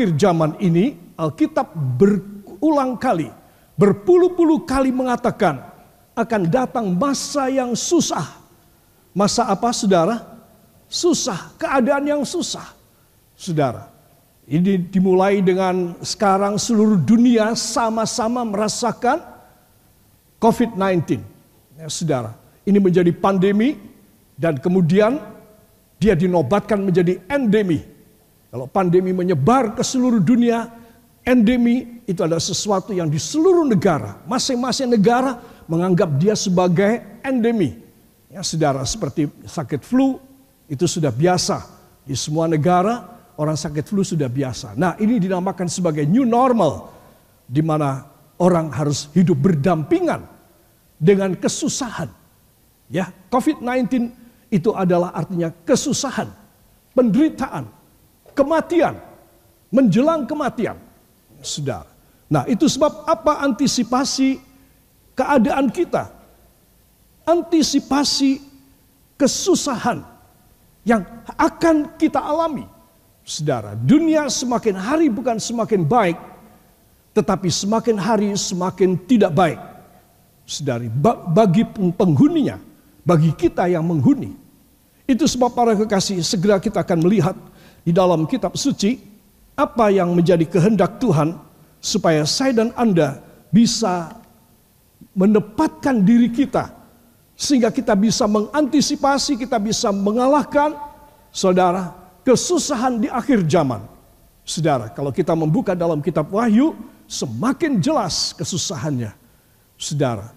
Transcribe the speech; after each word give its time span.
akhir 0.00 0.16
zaman 0.16 0.56
ini 0.64 0.96
Alkitab 1.20 1.76
berulang 2.00 2.96
kali, 2.96 3.28
berpuluh-puluh 3.76 4.64
kali 4.64 4.88
mengatakan 4.88 5.60
akan 6.16 6.42
datang 6.48 6.88
masa 6.96 7.52
yang 7.52 7.76
susah. 7.76 8.40
Masa 9.12 9.44
apa 9.44 9.68
saudara? 9.76 10.24
Susah, 10.88 11.52
keadaan 11.60 12.08
yang 12.08 12.22
susah. 12.24 12.64
Saudara, 13.36 13.92
ini 14.48 14.80
dimulai 14.88 15.44
dengan 15.44 16.00
sekarang 16.00 16.56
seluruh 16.56 16.96
dunia 16.96 17.52
sama-sama 17.52 18.40
merasakan 18.48 19.20
COVID-19. 20.40 21.20
Ya, 21.76 21.92
saudara, 21.92 22.32
ini 22.64 22.80
menjadi 22.80 23.12
pandemi 23.12 23.76
dan 24.40 24.56
kemudian 24.56 25.20
dia 26.00 26.16
dinobatkan 26.16 26.80
menjadi 26.80 27.20
endemi. 27.28 27.99
Kalau 28.50 28.66
pandemi 28.66 29.14
menyebar 29.14 29.78
ke 29.78 29.82
seluruh 29.86 30.18
dunia, 30.18 30.66
endemi 31.22 32.02
itu 32.02 32.18
adalah 32.26 32.42
sesuatu 32.42 32.90
yang 32.90 33.06
di 33.06 33.22
seluruh 33.22 33.62
negara, 33.62 34.18
masing-masing 34.26 34.90
negara 34.90 35.38
menganggap 35.70 36.18
dia 36.18 36.34
sebagai 36.34 37.22
endemi. 37.22 37.78
Ya, 38.26 38.42
saudara, 38.42 38.82
seperti 38.82 39.30
sakit 39.46 39.86
flu 39.86 40.18
itu 40.66 40.86
sudah 40.90 41.14
biasa 41.14 41.62
di 42.02 42.18
semua 42.18 42.50
negara, 42.50 43.06
orang 43.38 43.54
sakit 43.54 43.86
flu 43.86 44.02
sudah 44.02 44.26
biasa. 44.26 44.74
Nah, 44.74 44.98
ini 44.98 45.22
dinamakan 45.22 45.70
sebagai 45.70 46.02
new 46.02 46.26
normal 46.26 46.90
di 47.46 47.62
mana 47.62 48.02
orang 48.42 48.74
harus 48.74 49.10
hidup 49.14 49.38
berdampingan 49.38 50.26
dengan 50.98 51.38
kesusahan. 51.38 52.10
Ya, 52.90 53.14
COVID-19 53.30 54.10
itu 54.50 54.74
adalah 54.74 55.14
artinya 55.14 55.54
kesusahan, 55.62 56.26
penderitaan, 56.94 57.79
kematian, 58.34 58.98
menjelang 59.70 60.26
kematian. 60.26 60.78
Saudara. 61.40 61.88
Nah, 62.30 62.44
itu 62.46 62.68
sebab 62.68 63.08
apa 63.08 63.42
antisipasi 63.42 64.38
keadaan 65.16 65.72
kita? 65.72 66.12
Antisipasi 67.24 68.38
kesusahan 69.16 70.04
yang 70.84 71.02
akan 71.36 71.96
kita 71.96 72.20
alami. 72.20 72.64
Saudara, 73.24 73.76
dunia 73.76 74.26
semakin 74.28 74.74
hari 74.76 75.06
bukan 75.12 75.36
semakin 75.36 75.84
baik, 75.84 76.18
tetapi 77.16 77.48
semakin 77.50 77.96
hari 78.00 78.28
semakin 78.34 78.96
tidak 79.06 79.32
baik. 79.34 79.60
Saudari, 80.48 80.90
bagi 81.30 81.62
penghuninya, 81.94 82.58
bagi 83.06 83.30
kita 83.34 83.70
yang 83.70 83.86
menghuni, 83.86 84.34
itu 85.06 85.26
sebab 85.26 85.50
para 85.54 85.74
kekasih 85.74 86.22
segera 86.22 86.58
kita 86.58 86.82
akan 86.82 87.06
melihat 87.06 87.34
di 87.84 87.92
dalam 87.94 88.28
kitab 88.28 88.56
suci 88.56 88.98
apa 89.56 89.92
yang 89.92 90.12
menjadi 90.16 90.44
kehendak 90.48 91.00
Tuhan 91.00 91.36
supaya 91.80 92.24
saya 92.28 92.64
dan 92.64 92.70
Anda 92.76 93.20
bisa 93.52 94.14
menempatkan 95.16 96.00
diri 96.04 96.30
kita 96.30 96.70
sehingga 97.40 97.72
kita 97.72 97.96
bisa 97.96 98.28
mengantisipasi, 98.28 99.40
kita 99.40 99.56
bisa 99.56 99.88
mengalahkan 99.88 100.76
saudara 101.32 101.96
kesusahan 102.20 103.00
di 103.00 103.08
akhir 103.08 103.48
zaman. 103.48 103.80
Saudara, 104.44 104.92
kalau 104.92 105.08
kita 105.08 105.32
membuka 105.32 105.72
dalam 105.72 106.04
kitab 106.04 106.28
Wahyu, 106.28 106.76
semakin 107.08 107.80
jelas 107.80 108.36
kesusahannya. 108.36 109.16
Saudara, 109.80 110.36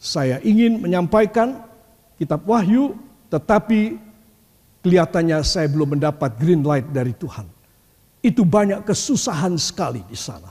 saya 0.00 0.40
ingin 0.40 0.80
menyampaikan 0.80 1.68
kitab 2.16 2.40
Wahyu, 2.48 2.96
tetapi 3.28 4.00
kelihatannya 4.82 5.42
saya 5.42 5.66
belum 5.66 5.98
mendapat 5.98 6.38
green 6.38 6.62
light 6.62 6.86
dari 6.90 7.14
Tuhan. 7.16 7.46
Itu 8.22 8.42
banyak 8.42 8.82
kesusahan 8.82 9.54
sekali 9.56 10.02
di 10.06 10.18
sana. 10.18 10.50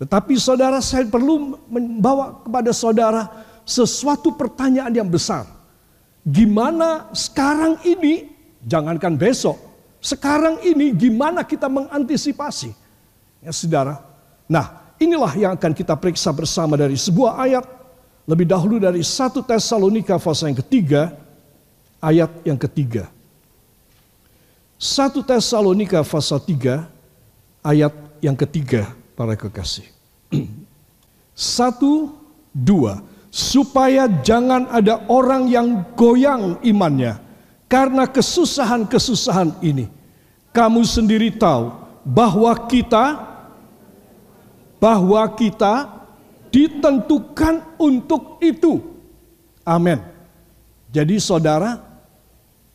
Tetapi 0.00 0.34
saudara 0.36 0.82
saya 0.82 1.06
perlu 1.06 1.54
membawa 1.70 2.42
kepada 2.42 2.74
saudara 2.74 3.22
sesuatu 3.62 4.34
pertanyaan 4.34 4.92
yang 4.92 5.08
besar. 5.08 5.46
Gimana 6.24 7.12
sekarang 7.12 7.80
ini, 7.84 8.32
jangankan 8.64 9.14
besok, 9.14 9.60
sekarang 10.00 10.60
ini 10.64 10.92
gimana 10.92 11.44
kita 11.44 11.68
mengantisipasi? 11.68 12.72
Ya 13.44 13.52
saudara, 13.52 14.00
nah 14.48 14.92
inilah 14.96 15.32
yang 15.36 15.52
akan 15.56 15.72
kita 15.76 15.96
periksa 15.96 16.32
bersama 16.32 16.76
dari 16.76 16.96
sebuah 16.96 17.40
ayat. 17.40 17.64
Lebih 18.24 18.48
dahulu 18.48 18.80
dari 18.80 19.04
satu 19.04 19.44
Tesalonika 19.44 20.16
pasal 20.16 20.56
yang 20.56 20.60
ketiga, 20.64 21.12
ayat 22.00 22.32
yang 22.40 22.56
ketiga. 22.56 23.13
1 24.78 25.14
Tesalonika 25.22 26.02
pasal 26.02 26.42
3 26.42 26.86
ayat 27.64 27.92
yang 28.20 28.36
ketiga 28.36 28.92
para 29.14 29.38
kekasih. 29.38 29.86
Satu, 31.34 32.14
dua. 32.54 33.02
Supaya 33.34 34.06
jangan 34.22 34.70
ada 34.70 35.02
orang 35.10 35.50
yang 35.50 35.82
goyang 35.98 36.62
imannya 36.62 37.18
karena 37.66 38.06
kesusahan-kesusahan 38.06 39.58
ini. 39.58 39.90
Kamu 40.54 40.86
sendiri 40.86 41.34
tahu 41.34 41.74
bahwa 42.06 42.54
kita 42.70 43.34
bahwa 44.78 45.26
kita 45.34 45.90
ditentukan 46.54 47.74
untuk 47.74 48.38
itu. 48.38 48.78
Amin. 49.66 49.98
Jadi 50.94 51.18
saudara, 51.18 51.82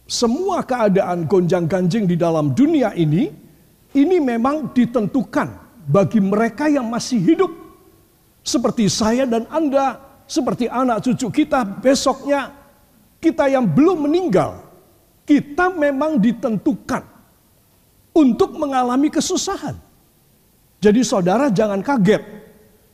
semua 0.09 0.66
keadaan 0.66 1.30
gonjang-ganjing 1.30 2.09
di 2.09 2.18
dalam 2.18 2.58
dunia 2.58 2.97
ini, 2.97 3.30
ini 3.94 4.18
memang 4.18 4.74
ditentukan 4.74 5.53
bagi 5.86 6.18
mereka 6.18 6.66
yang 6.66 6.90
masih 6.90 7.22
hidup. 7.22 7.53
Seperti 8.42 8.90
saya 8.90 9.30
dan 9.30 9.46
Anda, 9.53 10.02
seperti 10.25 10.66
anak 10.66 11.06
cucu 11.06 11.46
kita 11.46 11.62
besoknya, 11.62 12.50
kita 13.22 13.53
yang 13.53 13.70
belum 13.70 14.09
meninggal, 14.09 14.66
kita 15.30 15.70
memang 15.78 16.18
ditentukan 16.18 17.06
untuk 18.09 18.58
mengalami 18.58 19.14
kesusahan. 19.14 19.78
Jadi 20.81 21.06
saudara 21.06 21.53
jangan 21.53 21.86
kaget 21.86 22.26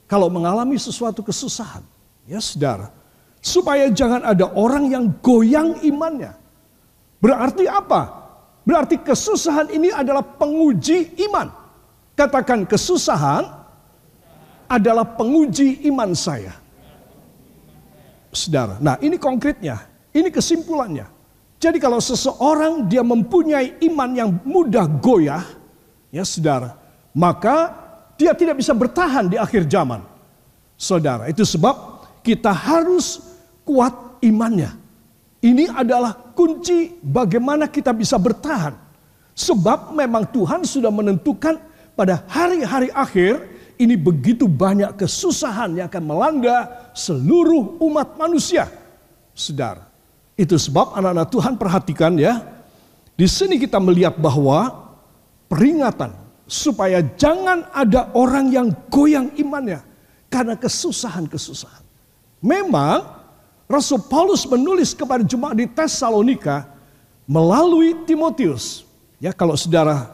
kalau 0.03 0.27
mengalami 0.27 0.75
sesuatu 0.75 1.23
kesusahan. 1.23 1.85
Ya 2.27 2.43
saudara, 2.43 2.91
supaya 3.39 3.87
jangan 3.87 4.19
ada 4.27 4.51
orang 4.51 4.91
yang 4.91 5.05
goyang 5.23 5.79
imannya 5.79 6.44
Berarti 7.25 7.65
apa? 7.65 8.01
Berarti 8.61 9.01
kesusahan 9.01 9.73
ini 9.73 9.89
adalah 9.89 10.21
penguji 10.21 11.17
iman. 11.25 11.49
Katakan 12.13 12.69
kesusahan 12.69 13.49
adalah 14.69 15.17
penguji 15.17 15.89
iman 15.89 16.13
saya. 16.13 16.53
Saudara, 18.29 18.77
nah 18.77 19.01
ini 19.01 19.17
konkretnya, 19.17 19.89
ini 20.13 20.29
kesimpulannya. 20.29 21.09
Jadi 21.57 21.81
kalau 21.81 21.97
seseorang 21.97 22.85
dia 22.85 23.01
mempunyai 23.01 23.81
iman 23.89 24.09
yang 24.13 24.29
mudah 24.45 24.85
goyah, 24.85 25.41
ya 26.13 26.21
saudara, 26.21 26.77
maka 27.09 27.73
dia 28.21 28.37
tidak 28.37 28.61
bisa 28.61 28.77
bertahan 28.77 29.25
di 29.33 29.41
akhir 29.41 29.65
zaman. 29.65 30.05
Saudara, 30.77 31.25
itu 31.25 31.41
sebab 31.41 32.05
kita 32.21 32.53
harus 32.53 33.17
kuat 33.65 34.21
imannya. 34.21 34.84
Ini 35.43 35.71
adalah 35.71 36.15
kunci 36.33 36.95
bagaimana 37.03 37.67
kita 37.67 37.91
bisa 37.91 38.15
bertahan. 38.15 38.75
Sebab 39.35 39.91
memang 39.91 40.23
Tuhan 40.31 40.63
sudah 40.63 40.87
menentukan 40.89 41.59
pada 41.95 42.23
hari-hari 42.31 42.87
akhir 42.95 43.43
ini 43.75 43.99
begitu 43.99 44.47
banyak 44.47 44.95
kesusahan 44.95 45.75
yang 45.75 45.87
akan 45.91 46.03
melanda 46.07 46.57
seluruh 46.95 47.75
umat 47.83 48.15
manusia. 48.15 48.71
Saudara, 49.35 49.83
itu 50.39 50.55
sebab 50.55 50.95
anak-anak 50.95 51.27
Tuhan 51.27 51.53
perhatikan 51.59 52.15
ya. 52.15 52.39
Di 53.15 53.27
sini 53.27 53.59
kita 53.59 53.79
melihat 53.79 54.15
bahwa 54.15 54.71
peringatan 55.51 56.15
supaya 56.47 57.03
jangan 57.19 57.67
ada 57.75 58.11
orang 58.15 58.51
yang 58.51 58.67
goyang 58.87 59.31
imannya 59.35 59.83
karena 60.31 60.55
kesusahan-kesusahan. 60.55 61.83
Memang 62.43 63.24
Rasul 63.65 64.01
Paulus 64.05 64.45
menulis 64.45 64.93
kepada 64.93 65.25
jemaat 65.25 65.57
di 65.57 65.65
Tesalonika 65.65 66.69
melalui 67.25 67.97
Timotius. 68.05 68.85
Ya, 69.17 69.33
kalau 69.33 69.57
saudara 69.57 70.13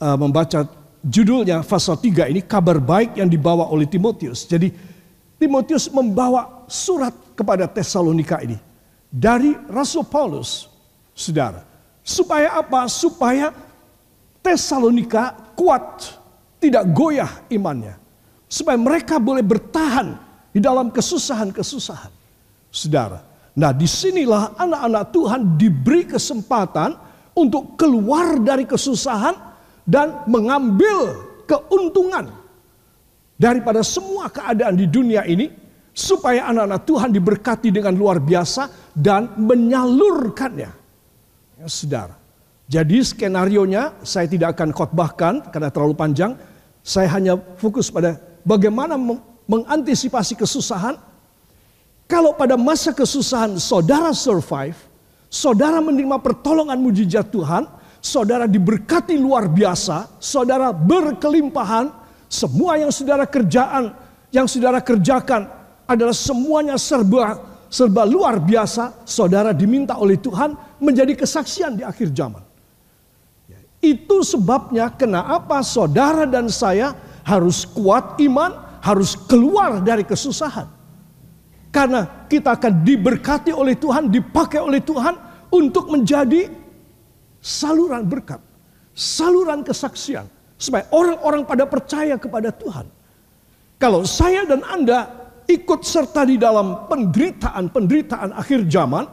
uh, 0.00 0.16
membaca 0.16 0.64
judulnya 1.04 1.60
pasal 1.60 2.00
3 2.00 2.32
ini 2.32 2.40
kabar 2.40 2.80
baik 2.80 3.20
yang 3.20 3.28
dibawa 3.28 3.68
oleh 3.68 3.84
Timotius. 3.84 4.48
Jadi 4.48 4.72
Timotius 5.36 5.92
membawa 5.92 6.64
surat 6.64 7.12
kepada 7.36 7.68
Tesalonika 7.68 8.40
ini 8.40 8.56
dari 9.12 9.52
Rasul 9.68 10.08
Paulus. 10.08 10.72
Saudara, 11.16 11.64
supaya 12.00 12.60
apa? 12.60 12.88
Supaya 12.88 13.52
Tesalonika 14.40 15.36
kuat, 15.52 16.16
tidak 16.60 16.84
goyah 16.96 17.44
imannya. 17.52 17.96
Supaya 18.48 18.80
mereka 18.80 19.20
boleh 19.20 19.44
bertahan 19.44 20.16
di 20.52 20.60
dalam 20.60 20.88
kesusahan-kesusahan. 20.88 22.25
Saudara. 22.76 23.24
Nah 23.56 23.72
di 23.72 23.88
sinilah 23.88 24.52
anak-anak 24.60 25.04
Tuhan 25.16 25.40
diberi 25.56 26.04
kesempatan 26.04 26.92
untuk 27.32 27.80
keluar 27.80 28.36
dari 28.36 28.68
kesusahan 28.68 29.32
dan 29.88 30.28
mengambil 30.28 31.24
keuntungan 31.48 32.28
daripada 33.40 33.80
semua 33.80 34.28
keadaan 34.28 34.76
di 34.76 34.84
dunia 34.84 35.24
ini 35.24 35.48
supaya 35.96 36.52
anak-anak 36.52 36.82
Tuhan 36.84 37.10
diberkati 37.16 37.72
dengan 37.72 37.96
luar 37.96 38.20
biasa 38.20 38.92
dan 38.92 39.32
menyalurkannya. 39.40 40.70
Ya, 41.56 41.66
saudara. 41.72 42.20
Jadi 42.68 43.00
skenario-nya 43.00 44.04
saya 44.04 44.28
tidak 44.28 44.58
akan 44.58 44.76
khotbahkan 44.76 45.34
karena 45.48 45.72
terlalu 45.72 45.96
panjang. 45.96 46.36
Saya 46.84 47.08
hanya 47.16 47.40
fokus 47.56 47.88
pada 47.88 48.20
bagaimana 48.44 49.00
mengantisipasi 49.48 50.36
kesusahan. 50.36 50.98
Kalau 52.06 52.38
pada 52.38 52.54
masa 52.54 52.94
kesusahan 52.94 53.58
saudara 53.58 54.14
survive, 54.14 54.78
saudara 55.26 55.82
menerima 55.82 56.22
pertolongan 56.22 56.78
mujizat 56.78 57.34
Tuhan, 57.34 57.66
saudara 57.98 58.46
diberkati 58.46 59.18
luar 59.18 59.50
biasa, 59.50 60.22
saudara 60.22 60.70
berkelimpahan, 60.70 61.90
semua 62.30 62.78
yang 62.78 62.94
saudara 62.94 63.26
kerjaan, 63.26 63.90
yang 64.30 64.46
saudara 64.46 64.78
kerjakan 64.78 65.50
adalah 65.86 66.14
semuanya 66.14 66.78
serba 66.78 67.56
serba 67.66 68.06
luar 68.06 68.38
biasa, 68.38 69.02
saudara 69.02 69.50
diminta 69.50 69.98
oleh 69.98 70.18
Tuhan 70.18 70.54
menjadi 70.78 71.18
kesaksian 71.18 71.74
di 71.74 71.82
akhir 71.82 72.14
zaman. 72.14 72.42
Ya, 73.50 73.58
itu 73.82 74.22
sebabnya 74.22 74.90
kenapa 74.94 75.60
saudara 75.66 76.24
dan 76.24 76.46
saya 76.46 76.94
harus 77.26 77.66
kuat 77.66 78.14
iman, 78.22 78.78
harus 78.78 79.18
keluar 79.26 79.82
dari 79.82 80.06
kesusahan. 80.06 80.75
Karena 81.76 82.24
kita 82.24 82.56
akan 82.56 82.80
diberkati 82.80 83.52
oleh 83.52 83.76
Tuhan, 83.76 84.08
dipakai 84.08 84.64
oleh 84.64 84.80
Tuhan 84.80 85.12
untuk 85.52 85.92
menjadi 85.92 86.48
saluran 87.36 88.00
berkat, 88.08 88.40
saluran 88.96 89.60
kesaksian, 89.60 90.24
supaya 90.56 90.88
orang-orang 90.88 91.44
pada 91.44 91.68
percaya 91.68 92.16
kepada 92.16 92.48
Tuhan. 92.48 92.88
Kalau 93.76 94.08
saya 94.08 94.48
dan 94.48 94.64
Anda 94.64 95.04
ikut 95.44 95.84
serta 95.84 96.24
di 96.24 96.40
dalam 96.40 96.88
penderitaan-penderitaan 96.88 98.32
akhir 98.32 98.64
zaman, 98.72 99.04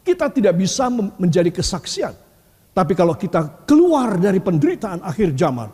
kita 0.00 0.32
tidak 0.32 0.56
bisa 0.56 0.88
menjadi 1.20 1.52
kesaksian. 1.52 2.16
Tapi 2.72 2.96
kalau 2.96 3.12
kita 3.12 3.68
keluar 3.68 4.16
dari 4.16 4.40
penderitaan 4.40 5.04
akhir 5.04 5.36
zaman, 5.36 5.68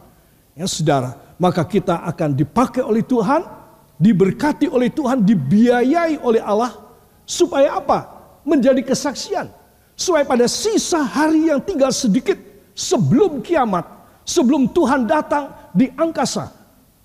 ya 0.59 0.67
saudara, 0.67 1.39
maka 1.39 1.63
kita 1.63 2.03
akan 2.03 2.35
dipakai 2.35 2.83
oleh 2.83 3.07
Tuhan, 3.07 3.62
diberkati 4.03 4.67
oleh 4.67 4.91
Tuhan, 4.91 5.23
dibiayai 5.23 6.19
oleh 6.19 6.43
Allah, 6.43 6.75
supaya 7.23 7.79
apa? 7.79 8.11
Menjadi 8.43 8.83
kesaksian 8.83 9.63
Supaya 9.93 10.25
pada 10.27 10.49
sisa 10.49 11.05
hari 11.05 11.53
yang 11.53 11.61
tinggal 11.63 11.93
sedikit 11.95 12.35
sebelum 12.73 13.45
kiamat, 13.45 13.85
sebelum 14.25 14.67
Tuhan 14.73 15.05
datang 15.07 15.53
di 15.71 15.93
angkasa. 15.95 16.51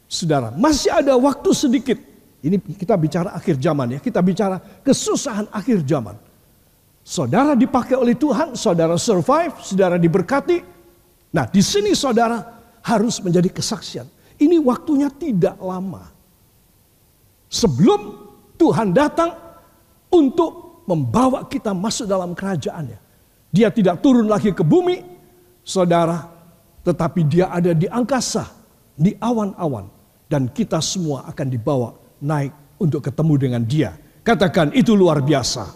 Saudara, 0.07 0.55
masih 0.55 0.89
ada 0.95 1.13
waktu 1.19 1.51
sedikit. 1.51 1.99
Ini 2.41 2.57
kita 2.57 2.95
bicara 2.95 3.35
akhir 3.35 3.59
zaman 3.59 3.97
ya, 3.97 3.99
kita 3.99 4.23
bicara 4.23 4.57
kesusahan 4.81 5.51
akhir 5.51 5.83
zaman. 5.83 6.15
Saudara 7.03 7.53
dipakai 7.59 7.99
oleh 7.99 8.15
Tuhan, 8.15 8.55
saudara 8.55 8.95
survive, 8.95 9.53
saudara 9.61 9.99
diberkati. 9.99 10.63
Nah, 11.35 11.43
di 11.43 11.59
sini 11.59 11.91
saudara 11.91 12.39
harus 12.81 13.19
menjadi 13.19 13.51
kesaksian. 13.51 14.07
Ini 14.39 14.63
waktunya 14.63 15.11
tidak 15.11 15.59
lama. 15.59 16.16
Sebelum 17.47 17.99
Tuhan 18.59 18.91
datang 18.91 19.31
untuk 20.11 20.83
membawa 20.87 21.43
kita 21.47 21.75
masuk 21.75 22.07
dalam 22.07 22.31
kerajaannya. 22.31 22.99
Dia 23.51 23.71
tidak 23.71 24.03
turun 24.03 24.27
lagi 24.27 24.51
ke 24.51 24.63
bumi, 24.63 25.03
saudara, 25.63 26.27
tetapi 26.83 27.21
dia 27.27 27.51
ada 27.51 27.71
di 27.71 27.87
angkasa, 27.87 28.47
di 28.95 29.15
awan-awan. 29.19 29.87
Dan 30.27 30.51
kita 30.51 30.83
semua 30.83 31.23
akan 31.31 31.47
dibawa 31.47 31.95
naik 32.19 32.51
untuk 32.83 32.99
ketemu 33.07 33.33
dengan 33.39 33.63
dia. 33.63 33.95
Katakan 34.23 34.75
itu 34.75 34.91
luar 34.91 35.23
biasa. 35.23 35.71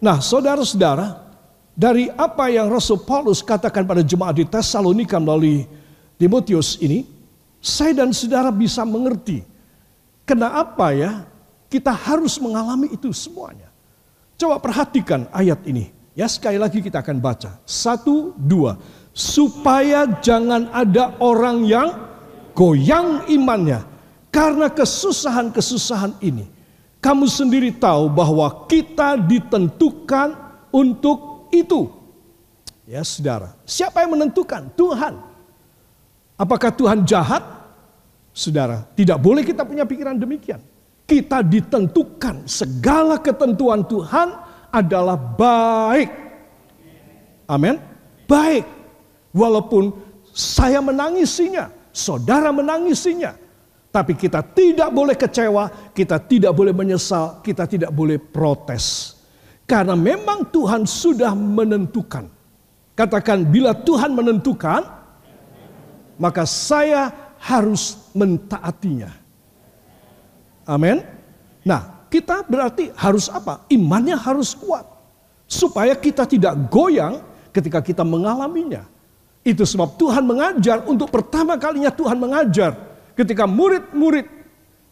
Nah 0.00 0.16
saudara-saudara, 0.16 1.28
dari 1.76 2.08
apa 2.08 2.48
yang 2.48 2.72
Rasul 2.72 3.04
Paulus 3.04 3.44
katakan 3.44 3.84
pada 3.84 4.00
jemaat 4.00 4.40
di 4.40 4.48
Tesalonika 4.48 5.20
melalui 5.20 5.68
Timotius 6.16 6.80
ini, 6.80 7.04
saya 7.60 7.92
dan 7.92 8.16
saudara 8.16 8.48
bisa 8.48 8.80
mengerti 8.88 9.44
kenapa 10.30 10.94
ya 10.94 11.26
kita 11.66 11.90
harus 11.90 12.38
mengalami 12.38 12.94
itu 12.94 13.10
semuanya. 13.10 13.66
Coba 14.38 14.62
perhatikan 14.62 15.26
ayat 15.34 15.58
ini. 15.66 15.90
Ya 16.14 16.30
sekali 16.30 16.54
lagi 16.54 16.78
kita 16.78 17.02
akan 17.02 17.18
baca. 17.18 17.58
Satu, 17.66 18.34
dua. 18.38 18.78
Supaya 19.10 20.06
jangan 20.22 20.70
ada 20.70 21.18
orang 21.18 21.66
yang 21.66 21.88
goyang 22.54 23.26
imannya. 23.26 23.82
Karena 24.30 24.70
kesusahan-kesusahan 24.70 26.22
ini. 26.22 26.46
Kamu 27.02 27.26
sendiri 27.26 27.74
tahu 27.74 28.06
bahwa 28.12 28.70
kita 28.70 29.18
ditentukan 29.18 30.38
untuk 30.70 31.50
itu. 31.50 31.90
Ya 32.86 33.02
saudara. 33.02 33.58
Siapa 33.66 34.02
yang 34.06 34.14
menentukan? 34.14 34.70
Tuhan. 34.78 35.18
Apakah 36.38 36.70
Tuhan 36.72 37.04
jahat? 37.04 37.59
Saudara, 38.40 38.88
tidak 38.96 39.20
boleh 39.20 39.44
kita 39.44 39.68
punya 39.68 39.84
pikiran 39.84 40.16
demikian 40.16 40.64
kita 41.10 41.42
ditentukan 41.42 42.46
segala 42.46 43.18
ketentuan 43.18 43.82
Tuhan 43.82 44.30
adalah 44.70 45.18
baik. 45.18 46.10
Amin. 47.50 47.82
Baik. 48.30 48.62
Walaupun 49.34 49.90
saya 50.30 50.78
menangisinya, 50.78 51.66
saudara 51.90 52.54
menangisinya, 52.54 53.34
tapi 53.90 54.14
kita 54.14 54.38
tidak 54.54 54.94
boleh 54.94 55.18
kecewa, 55.18 55.90
kita 55.90 56.22
tidak 56.22 56.54
boleh 56.54 56.70
menyesal, 56.70 57.42
kita 57.42 57.66
tidak 57.66 57.90
boleh 57.90 58.22
protes. 58.22 59.18
Karena 59.66 59.98
memang 59.98 60.46
Tuhan 60.54 60.86
sudah 60.86 61.34
menentukan. 61.34 62.30
Katakan 62.94 63.50
bila 63.50 63.74
Tuhan 63.74 64.14
menentukan, 64.14 64.86
maka 66.22 66.46
saya 66.46 67.10
harus 67.40 68.12
mentaatinya. 68.12 69.10
Amin. 70.68 71.00
Nah, 71.64 72.06
kita 72.12 72.44
berarti 72.44 72.92
harus 72.94 73.32
apa? 73.32 73.64
Imannya 73.72 74.14
harus 74.14 74.52
kuat. 74.52 74.84
Supaya 75.50 75.96
kita 75.98 76.28
tidak 76.28 76.54
goyang 76.70 77.18
ketika 77.50 77.82
kita 77.82 78.06
mengalaminya. 78.06 78.86
Itu 79.40 79.64
sebab 79.64 79.96
Tuhan 79.96 80.22
mengajar 80.22 80.84
untuk 80.84 81.08
pertama 81.08 81.56
kalinya 81.56 81.88
Tuhan 81.90 82.20
mengajar 82.20 82.76
ketika 83.16 83.48
murid-murid 83.48 84.28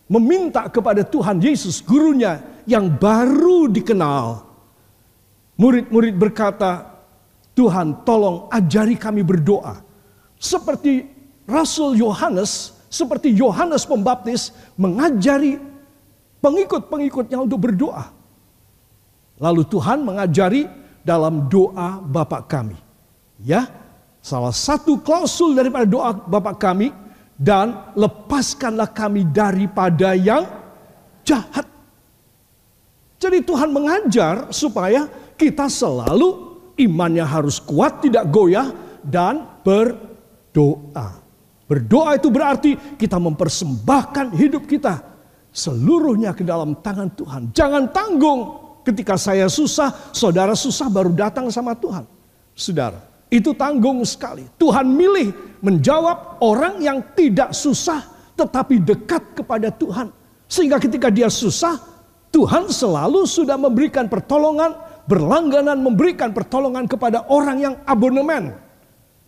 meminta 0.09 0.67
kepada 0.73 1.05
Tuhan 1.05 1.39
Yesus 1.39 1.85
gurunya 1.85 2.41
yang 2.65 2.89
baru 2.89 3.69
dikenal. 3.69 4.49
Murid-murid 5.59 6.15
berkata, 6.17 6.97
Tuhan 7.53 8.07
tolong 8.07 8.47
ajari 8.49 8.95
kami 8.95 9.27
berdoa. 9.27 9.83
Seperti 10.39 11.18
Rasul 11.49 11.97
Yohanes, 11.97 12.77
seperti 12.93 13.33
Yohanes 13.33 13.89
Pembaptis 13.89 14.53
mengajari 14.77 15.57
pengikut-pengikutnya 16.45 17.41
untuk 17.41 17.65
berdoa. 17.65 18.13
Lalu 19.41 19.65
Tuhan 19.65 20.05
mengajari 20.05 20.69
dalam 21.01 21.49
doa 21.49 22.05
Bapak 22.05 22.53
kami. 22.53 22.77
Ya, 23.41 23.65
salah 24.21 24.53
satu 24.53 25.01
klausul 25.01 25.57
daripada 25.57 25.89
doa 25.89 26.13
Bapak 26.13 26.61
kami 26.61 26.93
dan 27.39 27.95
lepaskanlah 27.97 28.93
kami 28.93 29.25
daripada 29.25 30.13
yang 30.13 30.45
jahat. 31.25 31.65
Jadi 33.19 33.41
Tuhan 33.41 33.73
mengajar 33.73 34.53
supaya 34.53 35.09
kita 35.39 35.71
selalu 35.71 36.61
imannya 36.77 37.25
harus 37.25 37.57
kuat, 37.59 38.05
tidak 38.05 38.29
goyah 38.29 38.71
dan 39.01 39.47
berdoa. 39.63 41.28
Berdoa 41.69 42.17
itu 42.17 42.33
berarti 42.33 42.97
kita 42.97 43.21
mempersembahkan 43.21 44.33
hidup 44.33 44.65
kita 44.65 45.05
seluruhnya 45.53 46.33
ke 46.33 46.41
dalam 46.41 46.81
tangan 46.81 47.13
Tuhan. 47.13 47.53
Jangan 47.53 47.93
tanggung 47.93 48.41
ketika 48.89 49.21
saya 49.21 49.53
susah, 49.53 49.93
saudara 50.17 50.57
susah 50.57 50.89
baru 50.89 51.13
datang 51.13 51.53
sama 51.53 51.77
Tuhan. 51.77 52.09
Saudara, 52.57 53.05
itu 53.29 53.53
tanggung 53.53 54.01
sekali. 54.09 54.49
Tuhan 54.57 54.89
milih 54.89 55.61
menjawab 55.61 56.41
orang 56.41 56.81
yang 56.81 57.05
tidak 57.13 57.53
susah 57.53 58.01
tetapi 58.33 58.81
dekat 58.81 59.37
kepada 59.37 59.69
Tuhan. 59.69 60.09
Sehingga 60.49 60.81
ketika 60.81 61.13
dia 61.13 61.29
susah, 61.29 61.77
Tuhan 62.33 62.73
selalu 62.73 63.29
sudah 63.29 63.61
memberikan 63.61 64.09
pertolongan, 64.09 64.73
berlangganan 65.05 65.77
memberikan 65.77 66.33
pertolongan 66.33 66.89
kepada 66.89 67.29
orang 67.29 67.59
yang 67.61 67.75
abonemen. 67.85 68.57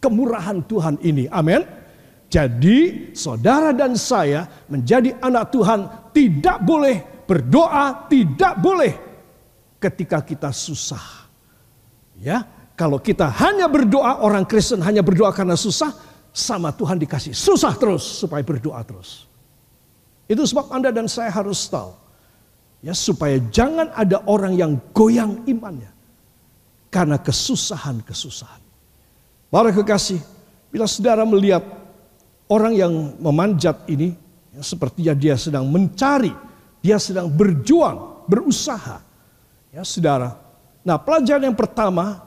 Kemurahan 0.01 0.65
Tuhan 0.65 0.97
ini. 1.05 1.29
Amin. 1.29 1.61
Jadi 2.31 3.11
saudara 3.11 3.75
dan 3.75 3.99
saya 3.99 4.47
menjadi 4.71 5.19
anak 5.19 5.51
Tuhan 5.51 5.81
tidak 6.15 6.63
boleh 6.63 7.27
berdoa, 7.27 8.07
tidak 8.07 8.55
boleh 8.63 8.93
ketika 9.83 10.23
kita 10.23 10.55
susah. 10.55 11.27
Ya, 12.23 12.47
kalau 12.79 13.03
kita 13.03 13.27
hanya 13.27 13.67
berdoa, 13.67 14.23
orang 14.23 14.47
Kristen 14.47 14.79
hanya 14.87 15.03
berdoa 15.03 15.35
karena 15.35 15.59
susah, 15.59 15.91
sama 16.31 16.71
Tuhan 16.71 17.03
dikasih 17.03 17.35
susah 17.35 17.75
terus 17.75 18.07
supaya 18.23 18.47
berdoa 18.47 18.79
terus. 18.87 19.27
Itu 20.31 20.47
sebab 20.47 20.71
Anda 20.71 20.95
dan 20.95 21.11
saya 21.11 21.35
harus 21.35 21.67
tahu 21.67 21.91
ya 22.87 22.95
supaya 22.95 23.43
jangan 23.51 23.91
ada 23.91 24.23
orang 24.31 24.55
yang 24.55 24.79
goyang 24.95 25.43
imannya 25.51 25.91
karena 26.95 27.19
kesusahan-kesusahan. 27.19 28.63
Para 29.51 29.75
kekasih, 29.75 30.23
bila 30.71 30.87
saudara 30.87 31.27
melihat 31.27 31.67
orang 32.51 32.75
yang 32.75 32.93
memanjat 33.23 33.87
ini, 33.87 34.13
ya, 34.51 34.61
sepertinya 34.61 35.15
dia 35.15 35.39
sedang 35.39 35.71
mencari, 35.71 36.35
dia 36.83 36.99
sedang 36.99 37.31
berjuang, 37.31 38.27
berusaha. 38.27 38.99
Ya 39.71 39.87
saudara, 39.87 40.35
nah 40.83 40.99
pelajaran 40.99 41.47
yang 41.47 41.55
pertama 41.55 42.27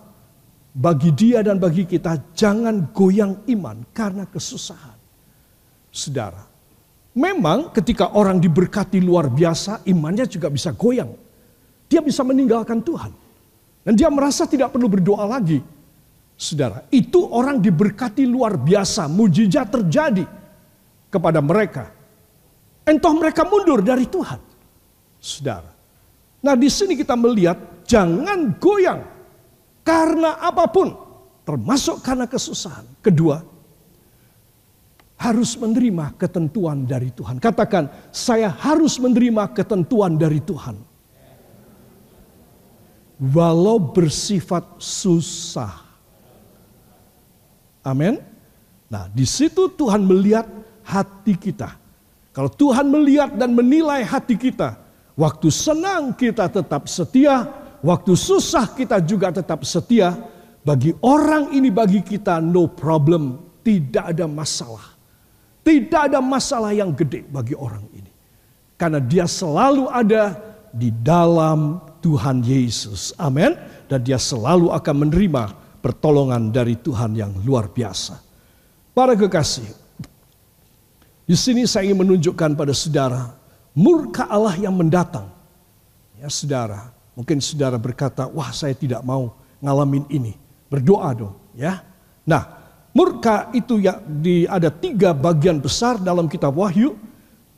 bagi 0.72 1.12
dia 1.12 1.44
dan 1.44 1.60
bagi 1.60 1.84
kita 1.84 2.32
jangan 2.32 2.90
goyang 2.96 3.44
iman 3.52 3.84
karena 3.92 4.24
kesusahan. 4.24 4.96
Saudara, 5.94 6.48
memang 7.14 7.70
ketika 7.76 8.16
orang 8.16 8.40
diberkati 8.40 8.98
luar 9.04 9.28
biasa, 9.30 9.84
imannya 9.86 10.26
juga 10.26 10.48
bisa 10.48 10.72
goyang. 10.74 11.12
Dia 11.86 12.02
bisa 12.02 12.26
meninggalkan 12.26 12.82
Tuhan. 12.82 13.14
Dan 13.84 13.94
dia 14.00 14.08
merasa 14.08 14.48
tidak 14.48 14.72
perlu 14.74 14.88
berdoa 14.88 15.28
lagi. 15.28 15.60
Saudara, 16.44 16.84
itu 16.92 17.24
orang 17.24 17.64
diberkati 17.64 18.28
luar 18.28 18.60
biasa, 18.60 19.08
mujizat 19.08 19.72
terjadi 19.72 20.28
kepada 21.08 21.40
mereka. 21.40 21.88
Entah 22.84 23.16
mereka 23.16 23.48
mundur 23.48 23.80
dari 23.80 24.04
Tuhan. 24.04 24.44
Saudara. 25.24 25.72
Nah, 26.44 26.60
di 26.60 26.68
sini 26.68 27.00
kita 27.00 27.16
melihat 27.16 27.88
jangan 27.88 28.60
goyang 28.60 29.08
karena 29.88 30.36
apa 30.36 30.68
pun, 30.68 30.92
termasuk 31.48 32.04
karena 32.04 32.28
kesusahan. 32.28 32.84
Kedua, 33.00 33.40
harus 35.16 35.56
menerima 35.56 36.12
ketentuan 36.20 36.84
dari 36.84 37.16
Tuhan. 37.16 37.40
Katakan, 37.40 37.88
saya 38.12 38.52
harus 38.52 39.00
menerima 39.00 39.48
ketentuan 39.56 40.20
dari 40.20 40.44
Tuhan. 40.44 40.76
Walau 43.32 43.80
bersifat 43.80 44.84
susah. 44.84 45.93
Amin. 47.84 48.18
Nah, 48.88 49.12
di 49.12 49.28
situ 49.28 49.70
Tuhan 49.76 50.02
melihat 50.08 50.48
hati 50.88 51.36
kita. 51.36 51.76
Kalau 52.34 52.50
Tuhan 52.50 52.90
melihat 52.90 53.36
dan 53.38 53.54
menilai 53.54 54.02
hati 54.02 54.34
kita, 54.40 54.80
waktu 55.14 55.54
senang 55.54 56.16
kita 56.18 56.50
tetap 56.50 56.90
setia, 56.90 57.46
Waktu 57.84 58.16
susah 58.16 58.72
kita 58.72 59.04
juga 59.04 59.36
tetap 59.36 59.68
setia. 59.68 60.16
Bagi 60.64 60.96
orang 61.04 61.52
ini 61.52 61.68
bagi 61.68 62.00
kita 62.00 62.40
no 62.40 62.72
problem. 62.72 63.52
Tidak 63.60 64.16
ada 64.16 64.24
masalah. 64.24 64.96
Tidak 65.64 66.12
ada 66.12 66.24
masalah 66.24 66.72
yang 66.72 66.96
gede 66.96 67.28
bagi 67.28 67.52
orang 67.52 67.84
ini. 67.92 68.12
Karena 68.80 69.04
dia 69.04 69.28
selalu 69.28 69.92
ada 69.92 70.40
di 70.72 70.92
dalam 71.04 71.84
Tuhan 72.00 72.40
Yesus. 72.40 73.12
Amin. 73.20 73.52
Dan 73.92 74.00
dia 74.04 74.16
selalu 74.16 74.72
akan 74.72 74.96
menerima 75.08 75.44
pertolongan 75.84 76.48
dari 76.56 76.80
Tuhan 76.80 77.12
yang 77.20 77.36
luar 77.44 77.68
biasa. 77.68 78.16
Para 78.96 79.20
kekasih, 79.20 79.68
di 81.28 81.36
sini 81.36 81.68
saya 81.68 81.92
ingin 81.92 82.08
menunjukkan 82.08 82.56
pada 82.56 82.72
saudara 82.72 83.36
murka 83.76 84.32
Allah 84.32 84.56
yang 84.56 84.72
mendatang. 84.72 85.28
Ya 86.16 86.32
saudara, 86.32 86.94
Mungkin 87.14 87.38
saudara 87.46 87.78
berkata, 87.78 88.26
wah 88.26 88.50
saya 88.50 88.74
tidak 88.74 89.06
mau 89.06 89.38
ngalamin 89.62 90.06
ini. 90.10 90.34
Berdoa 90.70 91.14
dong 91.14 91.38
ya. 91.54 91.86
Nah 92.26 92.44
murka 92.98 93.54
itu 93.54 93.78
ya 93.78 94.02
di, 94.02 94.50
ada 94.50 94.74
tiga 94.74 95.14
bagian 95.14 95.62
besar 95.62 96.02
dalam 96.02 96.26
kitab 96.26 96.58
Wahyu. 96.58 96.98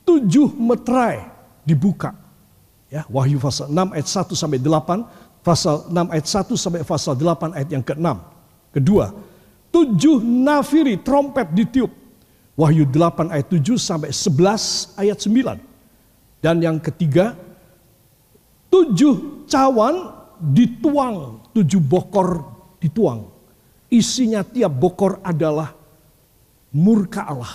Tujuh 0.03 0.53
meterai 0.60 1.25
dibuka. 1.65 2.13
Ya, 2.94 3.01
Wahyu 3.10 3.41
pasal 3.41 3.74
6 3.74 3.96
ayat 3.98 4.08
1 4.08 4.38
sampai 4.38 4.60
8. 4.62 5.25
Pasal 5.46 5.94
6 5.94 6.10
ayat 6.10 6.25
1 6.25 6.58
sampai 6.58 6.82
pasal 6.82 7.14
8 7.14 7.54
ayat 7.54 7.70
yang 7.70 7.86
ke-6. 7.86 8.10
Kedua, 8.74 9.14
tujuh 9.70 10.25
nafiri 10.25 10.98
trompet 11.06 11.54
ditiup. 11.54 11.94
Wahyu 12.58 12.90
8 12.90 13.30
ayat 13.30 13.48
7 13.54 13.78
sampai 13.78 14.10
11 14.10 14.98
ayat 14.98 15.18
9. 15.22 15.62
Dan 16.42 16.66
yang 16.66 16.82
ketiga, 16.82 17.38
tujuh 18.74 19.46
cawan 19.46 20.18
dituang, 20.42 21.46
tujuh 21.54 21.78
bokor 21.78 22.42
dituang. 22.82 23.30
Isinya 23.88 24.42
tiap 24.42 24.74
bokor 24.74 25.22
adalah 25.22 25.78
murka 26.74 27.22
Allah. 27.22 27.54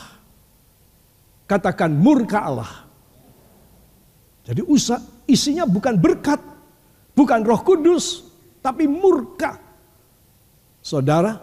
Katakan 1.51 1.91
murka 1.91 2.39
Allah. 2.47 2.73
Jadi 4.47 4.63
usah 4.65 5.03
isinya 5.29 5.69
bukan 5.69 5.99
berkat, 5.99 6.41
bukan 7.21 7.45
roh 7.45 7.61
kudus, 7.61 8.25
tapi 8.65 8.89
murka. 8.89 9.61
Saudara, 10.81 11.37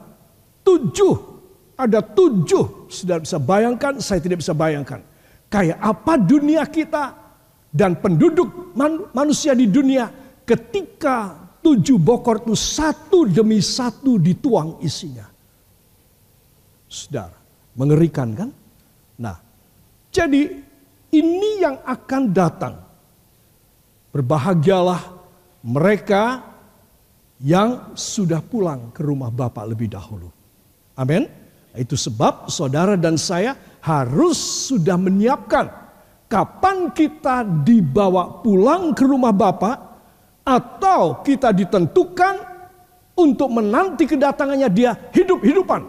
tujuh, 0.66 1.14
ada 1.78 2.02
tujuh. 2.02 2.90
Saudara 2.90 3.22
bisa 3.22 3.38
bayangkan, 3.38 4.02
saya 4.02 4.18
tidak 4.18 4.42
bisa 4.42 4.58
bayangkan. 4.58 5.06
Kayak 5.54 5.78
apa 5.78 6.18
dunia 6.18 6.66
kita 6.66 7.14
dan 7.70 8.02
penduduk 8.02 8.74
manusia 9.14 9.54
di 9.54 9.70
dunia 9.70 10.10
ketika 10.42 11.38
tujuh 11.62 12.02
bokor 12.02 12.42
itu 12.42 12.58
satu 12.58 13.30
demi 13.30 13.62
satu 13.62 14.18
dituang 14.18 14.82
isinya. 14.82 15.30
Saudara, 16.90 17.38
mengerikan 17.78 18.34
kan? 18.34 18.50
Nah, 19.22 19.38
jadi 20.10 20.42
ini 21.14 21.52
yang 21.62 21.78
akan 21.86 22.24
datang. 22.34 22.76
Berbahagialah 24.10 25.17
mereka 25.66 26.44
yang 27.42 27.94
sudah 27.94 28.42
pulang 28.42 28.90
ke 28.94 29.06
rumah 29.06 29.30
Bapak 29.30 29.66
lebih 29.70 29.94
dahulu. 29.94 30.30
Amin. 30.98 31.30
Itu 31.78 31.94
sebab 31.94 32.50
saudara 32.50 32.98
dan 32.98 33.22
saya 33.22 33.54
harus 33.86 34.38
sudah 34.70 34.98
menyiapkan 34.98 35.70
kapan 36.26 36.90
kita 36.90 37.46
dibawa 37.46 38.42
pulang 38.42 38.98
ke 38.98 39.06
rumah 39.06 39.30
Bapak 39.30 39.78
atau 40.42 41.22
kita 41.22 41.54
ditentukan 41.54 42.36
untuk 43.18 43.50
menanti 43.54 44.10
kedatangannya 44.10 44.70
dia 44.74 44.98
hidup-hidupan. 45.14 45.82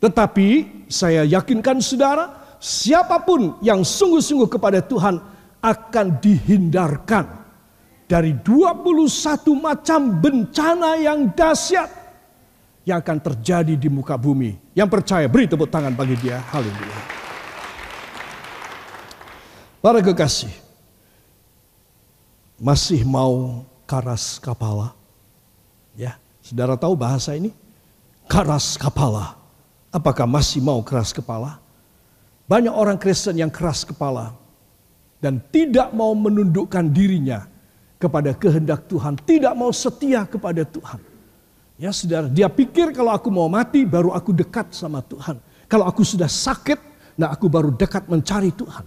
Tetapi 0.00 0.48
saya 0.88 1.28
yakinkan 1.28 1.78
saudara, 1.78 2.56
siapa 2.58 3.20
pun 3.22 3.60
yang 3.60 3.84
sungguh-sungguh 3.84 4.48
kepada 4.48 4.80
Tuhan 4.80 5.20
akan 5.60 6.06
dihindarkan 6.18 7.39
dari 8.10 8.34
21 8.34 9.06
macam 9.54 10.18
bencana 10.18 10.98
yang 10.98 11.30
dahsyat 11.30 11.86
yang 12.82 12.98
akan 12.98 13.22
terjadi 13.22 13.78
di 13.78 13.86
muka 13.86 14.18
bumi. 14.18 14.58
Yang 14.74 14.88
percaya 14.98 15.30
beri 15.30 15.46
tepuk 15.46 15.70
tangan 15.70 15.94
bagi 15.94 16.18
dia. 16.18 16.42
Haleluya. 16.50 17.00
Para 19.78 20.02
kekasih, 20.02 20.50
masih 22.58 23.06
mau 23.06 23.62
karas 23.86 24.42
kepala? 24.42 24.92
Ya, 25.94 26.18
saudara 26.42 26.74
tahu 26.74 26.98
bahasa 26.98 27.38
ini? 27.38 27.54
Karas 28.26 28.74
kepala. 28.74 29.38
Apakah 29.94 30.26
masih 30.26 30.58
mau 30.58 30.82
keras 30.82 31.14
kepala? 31.14 31.62
Banyak 32.50 32.74
orang 32.74 32.98
Kristen 32.98 33.38
yang 33.38 33.48
keras 33.54 33.86
kepala 33.86 34.34
dan 35.22 35.38
tidak 35.54 35.94
mau 35.94 36.10
menundukkan 36.12 36.90
dirinya 36.90 37.46
kepada 38.00 38.32
kehendak 38.32 38.88
Tuhan, 38.88 39.20
tidak 39.22 39.52
mau 39.52 39.68
setia 39.70 40.24
kepada 40.24 40.64
Tuhan. 40.64 41.00
Ya 41.76 41.92
saudara, 41.92 42.26
dia 42.32 42.48
pikir 42.48 42.96
kalau 42.96 43.12
aku 43.12 43.28
mau 43.28 43.46
mati 43.46 43.84
baru 43.84 44.16
aku 44.16 44.32
dekat 44.32 44.72
sama 44.72 45.04
Tuhan. 45.04 45.36
Kalau 45.68 45.84
aku 45.84 46.02
sudah 46.02 46.28
sakit, 46.28 46.80
nah 47.20 47.30
aku 47.30 47.46
baru 47.46 47.70
dekat 47.76 48.08
mencari 48.08 48.50
Tuhan. 48.56 48.84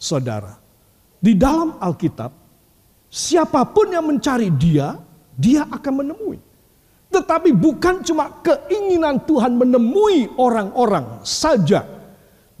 Saudara, 0.00 0.56
di 1.20 1.36
dalam 1.36 1.76
Alkitab 1.76 2.40
Siapa 3.10 3.66
pun 3.66 3.90
yang 3.90 4.06
mencari 4.06 4.54
dia, 4.54 4.94
dia 5.34 5.66
akan 5.66 6.06
menemui. 6.06 6.38
Tetapi 7.10 7.50
bukan 7.50 8.06
cuma 8.06 8.38
keinginan 8.38 9.26
Tuhan 9.26 9.58
menemui 9.58 10.38
orang-orang 10.38 11.18
saja. 11.26 11.82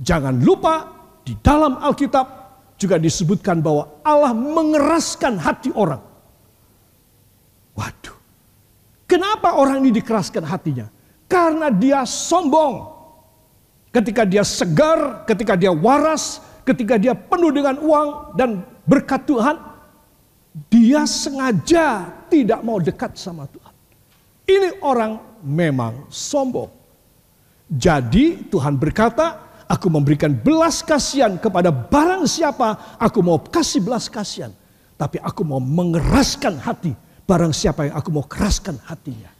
Jangan 0.02 0.42
lupa 0.42 0.90
di 1.22 1.38
dalam 1.38 1.78
Alkitab 1.78 2.26
juga 2.80 2.96
disebutkan 2.96 3.60
bahwa 3.60 4.00
Allah 4.00 4.32
mengeraskan 4.32 5.36
hati 5.36 5.68
orang. 5.76 6.00
Waduh. 7.76 8.16
Kenapa 9.04 9.60
orang 9.60 9.84
ini 9.84 10.00
dikeraskan 10.00 10.48
hatinya? 10.48 10.88
Karena 11.28 11.68
dia 11.68 12.08
sombong. 12.08 12.88
Ketika 13.92 14.24
dia 14.24 14.46
segar, 14.46 15.28
ketika 15.28 15.58
dia 15.58 15.74
waras, 15.74 16.40
ketika 16.64 16.96
dia 16.96 17.12
penuh 17.12 17.52
dengan 17.52 17.76
uang 17.82 18.38
dan 18.38 18.64
berkat 18.88 19.28
Tuhan, 19.28 19.58
dia 20.70 21.04
sengaja 21.04 22.08
tidak 22.32 22.62
mau 22.62 22.78
dekat 22.80 23.18
sama 23.18 23.44
Tuhan. 23.50 23.74
Ini 24.46 24.82
orang 24.82 25.42
memang 25.42 26.06
sombong. 26.10 26.70
Jadi 27.70 28.50
Tuhan 28.50 28.74
berkata, 28.74 29.49
aku 29.70 29.86
memberikan 29.86 30.34
belas 30.34 30.82
kasihan 30.82 31.38
kepada 31.38 31.70
barang 31.70 32.26
siapa 32.26 32.98
aku 32.98 33.22
mau 33.22 33.38
kasih 33.38 33.78
belas 33.78 34.10
kasihan. 34.10 34.50
Tapi 34.98 35.22
aku 35.22 35.46
mau 35.46 35.62
mengeraskan 35.62 36.58
hati 36.58 36.92
barang 37.24 37.54
siapa 37.54 37.86
yang 37.86 37.94
aku 37.94 38.10
mau 38.10 38.26
keraskan 38.26 38.76
hatinya. 38.84 39.30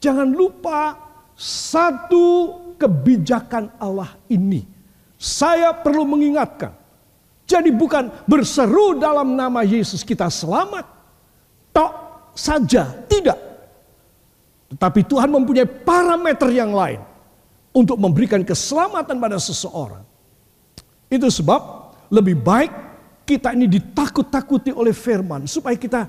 Jangan 0.00 0.32
lupa 0.32 0.96
satu 1.36 2.56
kebijakan 2.80 3.70
Allah 3.76 4.16
ini. 4.32 4.64
Saya 5.20 5.70
perlu 5.70 6.02
mengingatkan. 6.02 6.74
Jadi 7.46 7.70
bukan 7.70 8.10
berseru 8.26 8.98
dalam 8.98 9.38
nama 9.38 9.62
Yesus 9.62 10.02
kita 10.02 10.26
selamat. 10.26 10.82
Tok 11.70 11.92
saja, 12.34 12.90
tidak. 13.06 13.38
Tetapi 14.74 15.06
Tuhan 15.06 15.30
mempunyai 15.30 15.68
parameter 15.68 16.48
yang 16.50 16.74
lain 16.74 17.11
untuk 17.72 17.96
memberikan 17.96 18.44
keselamatan 18.44 19.16
pada 19.16 19.40
seseorang. 19.40 20.04
Itu 21.08 21.28
sebab 21.28 21.92
lebih 22.12 22.40
baik 22.40 22.72
kita 23.24 23.56
ini 23.56 23.68
ditakut-takuti 23.68 24.72
oleh 24.72 24.92
firman 24.92 25.48
supaya 25.48 25.76
kita 25.76 26.08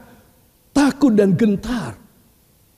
takut 0.76 1.16
dan 1.16 1.32
gentar. 1.36 1.96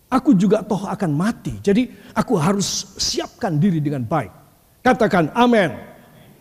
Aku 0.05 0.37
juga 0.37 0.61
toh 0.61 0.85
akan 0.85 1.11
mati. 1.11 1.57
Jadi 1.65 1.89
aku 2.13 2.37
harus 2.37 2.93
siapkan 3.01 3.57
diri 3.57 3.81
dengan 3.81 4.05
baik. 4.05 4.31
Katakan 4.85 5.33
amin. 5.33 5.73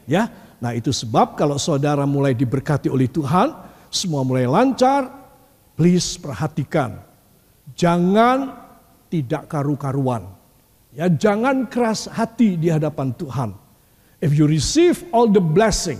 Ya. 0.05 0.29
Nah, 0.61 0.73
itu 0.77 0.93
sebab 0.93 1.37
kalau 1.37 1.61
saudara 1.61 2.05
mulai 2.09 2.33
diberkati 2.33 2.89
oleh 2.89 3.09
Tuhan, 3.09 3.53
semua 3.93 4.25
mulai 4.25 4.49
lancar, 4.49 5.09
please 5.77 6.17
perhatikan. 6.17 7.01
Jangan 7.77 8.53
tidak 9.13 9.49
karu-karuan. 9.49 10.29
Ya, 10.95 11.11
jangan 11.11 11.67
keras 11.67 12.07
hati 12.07 12.55
di 12.55 12.71
hadapan 12.71 13.11
Tuhan. 13.19 13.51
If 14.23 14.39
you 14.39 14.47
receive 14.47 15.03
all 15.11 15.27
the 15.27 15.43
blessing 15.43 15.99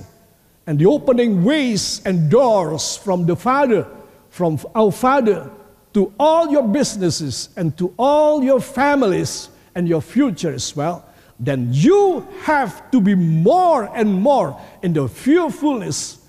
and 0.71 0.79
the 0.79 0.87
opening 0.87 1.43
ways 1.43 2.01
and 2.07 2.31
doors 2.31 2.97
from 2.97 3.27
the 3.27 3.35
Father, 3.35 3.91
from 4.31 4.57
our 4.75 4.95
Father 4.95 5.51
to 5.99 6.15
all 6.19 6.49
your 6.51 6.63
businesses 6.63 7.51
and 7.59 7.77
to 7.77 7.93
all 7.99 8.43
your 8.43 8.63
families 8.63 9.51
and 9.75 9.91
your 9.91 10.01
future 10.01 10.55
as 10.55 10.75
well, 10.79 11.03
then 11.43 11.75
you 11.75 12.27
have 12.47 12.91
to 12.95 13.01
be 13.01 13.15
more 13.19 13.91
and 13.99 14.15
more 14.15 14.55
in 14.83 14.95
the 14.95 15.09
fearfulness 15.09 16.23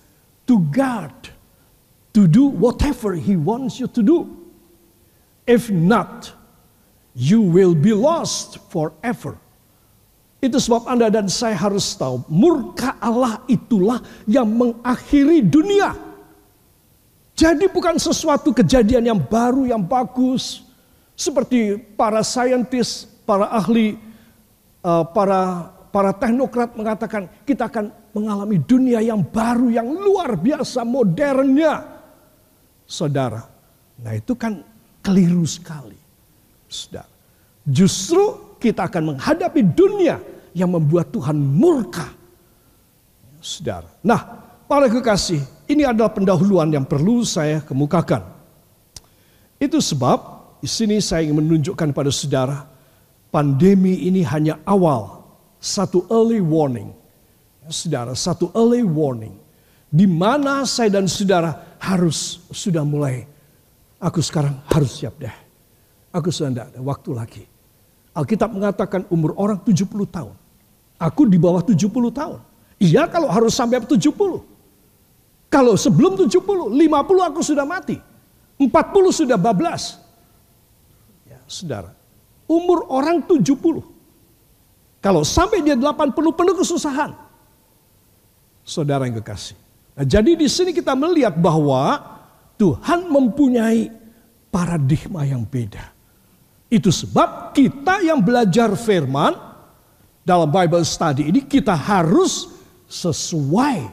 to 0.47 0.59
God 0.73 1.13
to 2.13 2.27
do 2.27 2.45
whatever 2.45 3.13
He 3.13 3.35
wants 3.35 3.79
you 3.79 3.85
to 3.93 4.01
do. 4.01 4.37
If 5.45 5.69
not, 5.69 6.33
you 7.15 7.39
will 7.39 7.73
be 7.73 7.95
lost 7.95 8.59
forever. 8.67 9.39
Itu 10.43 10.61
sebab 10.61 10.85
Anda 10.85 11.09
dan 11.09 11.25
saya 11.31 11.57
harus 11.57 11.95
tahu, 11.97 12.21
murka 12.29 12.99
Allah 13.01 13.41
itulah 13.49 14.03
yang 14.29 14.45
mengakhiri 14.45 15.41
dunia. 15.41 15.95
Jadi 17.33 17.65
bukan 17.71 17.97
sesuatu 17.97 18.53
kejadian 18.53 19.15
yang 19.15 19.19
baru, 19.19 19.65
yang 19.65 19.81
bagus. 19.81 20.61
Seperti 21.15 21.79
para 21.95 22.21
saintis, 22.21 23.07
para 23.25 23.49
ahli, 23.49 23.95
eh, 24.83 25.03
para 25.15 25.71
para 25.89 26.11
teknokrat 26.11 26.75
mengatakan 26.75 27.31
kita 27.47 27.71
akan 27.71 27.87
mengalami 28.11 28.59
dunia 28.59 28.99
yang 28.99 29.23
baru, 29.23 29.71
yang 29.71 29.87
luar 29.87 30.35
biasa 30.35 30.83
modernnya. 30.83 31.95
Saudara, 32.85 33.41
nah 33.97 34.13
itu 34.13 34.35
kan 34.37 34.61
keliru 35.01 35.47
sekali. 35.47 36.04
Saudara. 36.69 37.09
Justru 37.65 38.57
kita 38.61 38.85
akan 38.85 39.15
menghadapi 39.15 39.61
dunia 39.61 40.21
yang 40.55 40.71
membuat 40.73 41.11
Tuhan 41.11 41.35
murka. 41.35 42.09
Saudara. 43.41 43.85
Nah, 44.01 44.21
para 44.65 44.89
kekasih, 44.89 45.41
ini 45.69 45.85
adalah 45.85 46.09
pendahuluan 46.09 46.69
yang 46.73 46.85
perlu 46.85 47.21
saya 47.21 47.61
kemukakan. 47.61 48.25
Itu 49.61 49.77
sebab 49.77 50.17
di 50.65 50.69
sini 50.69 50.97
saya 50.97 51.29
ingin 51.29 51.45
menunjukkan 51.45 51.93
pada 51.93 52.09
saudara, 52.09 52.65
pandemi 53.29 54.09
ini 54.09 54.25
hanya 54.25 54.57
awal, 54.65 55.21
satu 55.61 56.09
early 56.09 56.41
warning. 56.41 56.89
Saudara, 57.69 58.17
satu 58.17 58.49
early 58.57 58.81
warning. 58.81 59.37
Di 59.93 60.09
mana 60.09 60.65
saya 60.65 60.89
dan 60.89 61.05
saudara 61.05 61.77
harus 61.77 62.41
sudah 62.49 62.81
mulai. 62.81 63.29
Aku 64.01 64.21
sekarang 64.25 64.57
harus 64.69 65.01
siap 65.01 65.17
deh. 65.21 65.44
Aku 66.15 66.31
sudah 66.31 66.49
tidak 66.55 66.67
ada 66.71 66.79
waktu 66.79 67.09
lagi. 67.11 67.43
Alkitab 68.15 68.55
mengatakan 68.55 69.03
umur 69.11 69.35
orang 69.35 69.59
70 69.59 69.91
tahun. 70.07 70.35
Aku 70.95 71.27
di 71.27 71.35
bawah 71.35 71.59
70 71.59 71.91
tahun. 72.15 72.39
Iya 72.79 73.11
kalau 73.11 73.27
harus 73.27 73.51
sampai 73.51 73.83
70. 73.83 74.15
Kalau 75.51 75.73
sebelum 75.75 76.15
70, 76.15 76.71
50 76.71 77.27
aku 77.27 77.39
sudah 77.43 77.67
mati. 77.67 77.99
40 78.55 78.71
sudah 79.11 79.35
bablas. 79.35 79.99
Ya, 81.27 81.43
saudara. 81.43 81.91
Umur 82.47 82.87
orang 82.87 83.19
70. 83.19 83.51
Kalau 85.03 85.21
sampai 85.27 85.59
dia 85.63 85.75
80 85.75 86.15
penuh 86.15 86.55
kesusahan. 86.55 87.11
Saudara 88.63 89.03
yang 89.03 89.19
kekasih. 89.19 89.59
Nah, 89.95 90.07
jadi 90.07 90.35
di 90.35 90.47
sini 90.47 90.71
kita 90.71 90.95
melihat 90.95 91.35
bahwa 91.35 91.99
Tuhan 92.55 93.11
mempunyai 93.11 93.91
paradigma 94.51 95.27
yang 95.27 95.43
beda. 95.43 95.94
Itu 96.69 96.89
sebab 96.89 97.53
kita 97.53 98.01
yang 98.01 98.19
belajar 98.21 98.73
firman 98.73 99.37
dalam 100.25 100.49
Bible 100.49 100.81
study 100.81 101.29
ini 101.29 101.45
kita 101.45 101.77
harus 101.77 102.49
sesuai 102.89 103.85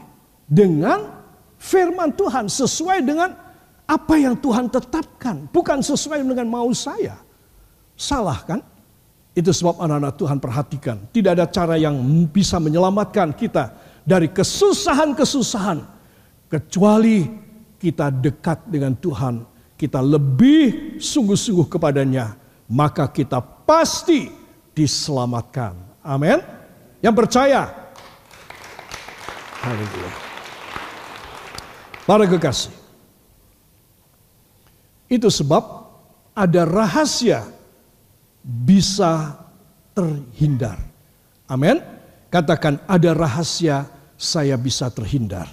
dengan 0.48 1.22
firman 1.60 2.10
Tuhan, 2.16 2.48
sesuai 2.48 3.04
dengan 3.04 3.36
apa 3.84 4.14
yang 4.16 4.32
Tuhan 4.40 4.72
tetapkan, 4.72 5.46
bukan 5.52 5.84
sesuai 5.84 6.24
dengan 6.24 6.48
mau 6.48 6.72
saya. 6.72 7.20
Salah 7.92 8.40
kan? 8.42 8.60
Itu 9.32 9.52
sebab 9.52 9.80
anak-anak 9.80 10.16
Tuhan 10.16 10.38
perhatikan, 10.40 10.96
tidak 11.12 11.40
ada 11.40 11.46
cara 11.48 11.76
yang 11.80 11.96
bisa 12.28 12.60
menyelamatkan 12.60 13.32
kita 13.32 13.72
dari 14.04 14.28
kesusahan-kesusahan 14.28 15.80
kecuali 16.52 17.28
kita 17.80 18.12
dekat 18.12 18.68
dengan 18.68 18.92
Tuhan, 18.92 19.44
kita 19.80 20.04
lebih 20.04 21.00
sungguh-sungguh 21.00 21.64
kepadanya 21.68 22.41
maka 22.72 23.04
kita 23.04 23.36
pasti 23.44 24.32
diselamatkan. 24.72 25.76
Amin. 26.00 26.40
Yang 27.04 27.14
percaya. 27.20 27.68
Haleluya. 29.60 30.12
Para 32.08 32.24
kekasih. 32.24 32.72
Itu 35.12 35.28
sebab 35.28 35.84
ada 36.32 36.64
rahasia 36.64 37.44
bisa 38.40 39.36
terhindar. 39.92 40.80
Amin. 41.44 41.76
Katakan 42.32 42.80
ada 42.88 43.12
rahasia 43.12 43.84
saya 44.16 44.56
bisa 44.56 44.88
terhindar. 44.88 45.44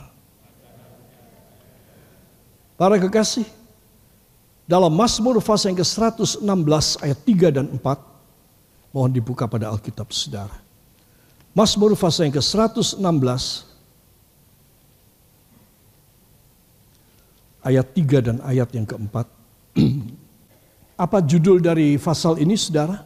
Para 2.80 2.96
kekasih, 2.96 3.44
dalam 4.70 4.94
Mazmur 4.94 5.42
pasal 5.42 5.74
yang 5.74 5.82
ke-116 5.82 7.02
ayat 7.02 7.20
3 7.26 7.58
dan 7.58 7.66
4. 7.74 8.94
Mohon 8.94 9.12
dibuka 9.18 9.50
pada 9.50 9.74
Alkitab 9.74 10.14
saudara. 10.14 10.54
Mazmur 11.58 11.98
pasal 11.98 12.30
yang 12.30 12.38
ke-116 12.38 13.02
ayat 17.66 17.88
3 17.98 18.22
dan 18.30 18.38
ayat 18.46 18.70
yang 18.78 18.86
keempat. 18.86 19.26
Apa 21.10 21.18
judul 21.26 21.66
dari 21.66 21.98
pasal 21.98 22.38
ini 22.38 22.54
saudara? 22.54 23.02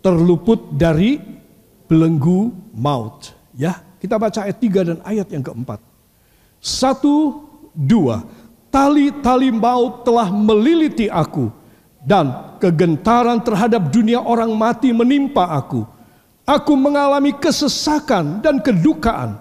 Terluput 0.00 0.72
dari 0.72 1.20
belenggu 1.84 2.72
maut. 2.72 3.36
Ya, 3.52 3.84
kita 4.00 4.16
baca 4.16 4.48
ayat 4.48 4.56
3 4.56 4.88
dan 4.96 4.98
ayat 5.04 5.28
yang 5.28 5.44
keempat. 5.44 5.84
Satu, 6.56 7.44
dua. 7.76 8.24
Tali-tali 8.68 9.48
maut 9.48 10.04
telah 10.04 10.28
meliliti 10.28 11.08
aku 11.08 11.48
dan 12.04 12.56
kegentaran 12.60 13.40
terhadap 13.40 13.88
dunia 13.88 14.20
orang 14.20 14.52
mati 14.52 14.92
menimpa 14.92 15.48
aku. 15.56 15.88
Aku 16.48 16.72
mengalami 16.76 17.36
kesesakan 17.36 18.40
dan 18.40 18.60
kedukaan, 18.64 19.36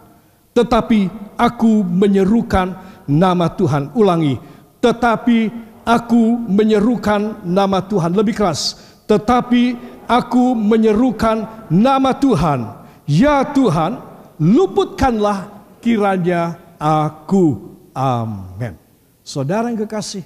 tetapi 0.52 1.08
aku 1.40 1.84
menyerukan 1.84 2.76
nama 3.08 3.48
Tuhan. 3.48 3.96
Ulangi, 3.96 4.36
tetapi 4.84 5.52
aku 5.88 6.36
menyerukan 6.48 7.48
nama 7.48 7.80
Tuhan. 7.80 8.12
Lebih 8.12 8.36
keras, 8.36 8.76
tetapi 9.08 9.80
aku 10.08 10.52
menyerukan 10.56 11.68
nama 11.72 12.12
Tuhan. 12.12 12.76
Ya 13.08 13.44
Tuhan, 13.44 14.04
luputkanlah 14.36 15.48
kiranya 15.80 16.60
aku. 16.76 17.76
Amin. 17.96 18.87
Saudara 19.28 19.68
yang 19.68 19.84
kekasih, 19.84 20.24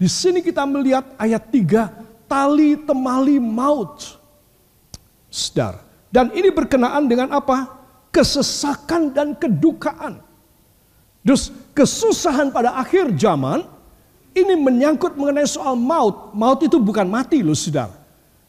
di 0.00 0.08
sini 0.08 0.40
kita 0.40 0.64
melihat 0.64 1.04
ayat 1.20 1.52
3, 1.52 2.24
tali 2.24 2.80
temali 2.80 3.36
maut. 3.36 4.16
Saudara, 5.28 5.84
Dan 6.08 6.32
ini 6.32 6.48
berkenaan 6.48 7.04
dengan 7.04 7.28
apa? 7.28 7.68
Kesesakan 8.08 9.12
dan 9.12 9.36
kedukaan. 9.36 10.24
Terus 11.20 11.52
kesusahan 11.76 12.48
pada 12.48 12.72
akhir 12.80 13.12
zaman 13.20 13.68
ini 14.32 14.56
menyangkut 14.56 15.12
mengenai 15.12 15.44
soal 15.44 15.76
maut. 15.76 16.32
Maut 16.32 16.64
itu 16.64 16.80
bukan 16.80 17.04
mati 17.04 17.44
loh 17.44 17.52
saudara. 17.52 17.92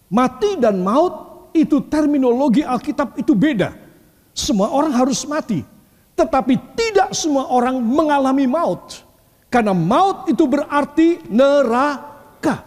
Mati 0.08 0.56
dan 0.56 0.80
maut 0.80 1.52
itu 1.52 1.84
terminologi 1.92 2.64
Alkitab 2.64 3.20
itu 3.20 3.36
beda. 3.36 3.76
Semua 4.32 4.72
orang 4.72 4.96
harus 4.96 5.28
mati. 5.28 5.60
Tetapi 6.16 6.56
tidak 6.80 7.12
semua 7.12 7.52
orang 7.52 7.84
mengalami 7.84 8.48
maut. 8.48 9.09
Karena 9.50 9.74
maut 9.74 10.30
itu 10.30 10.46
berarti 10.46 11.26
neraka. 11.26 12.66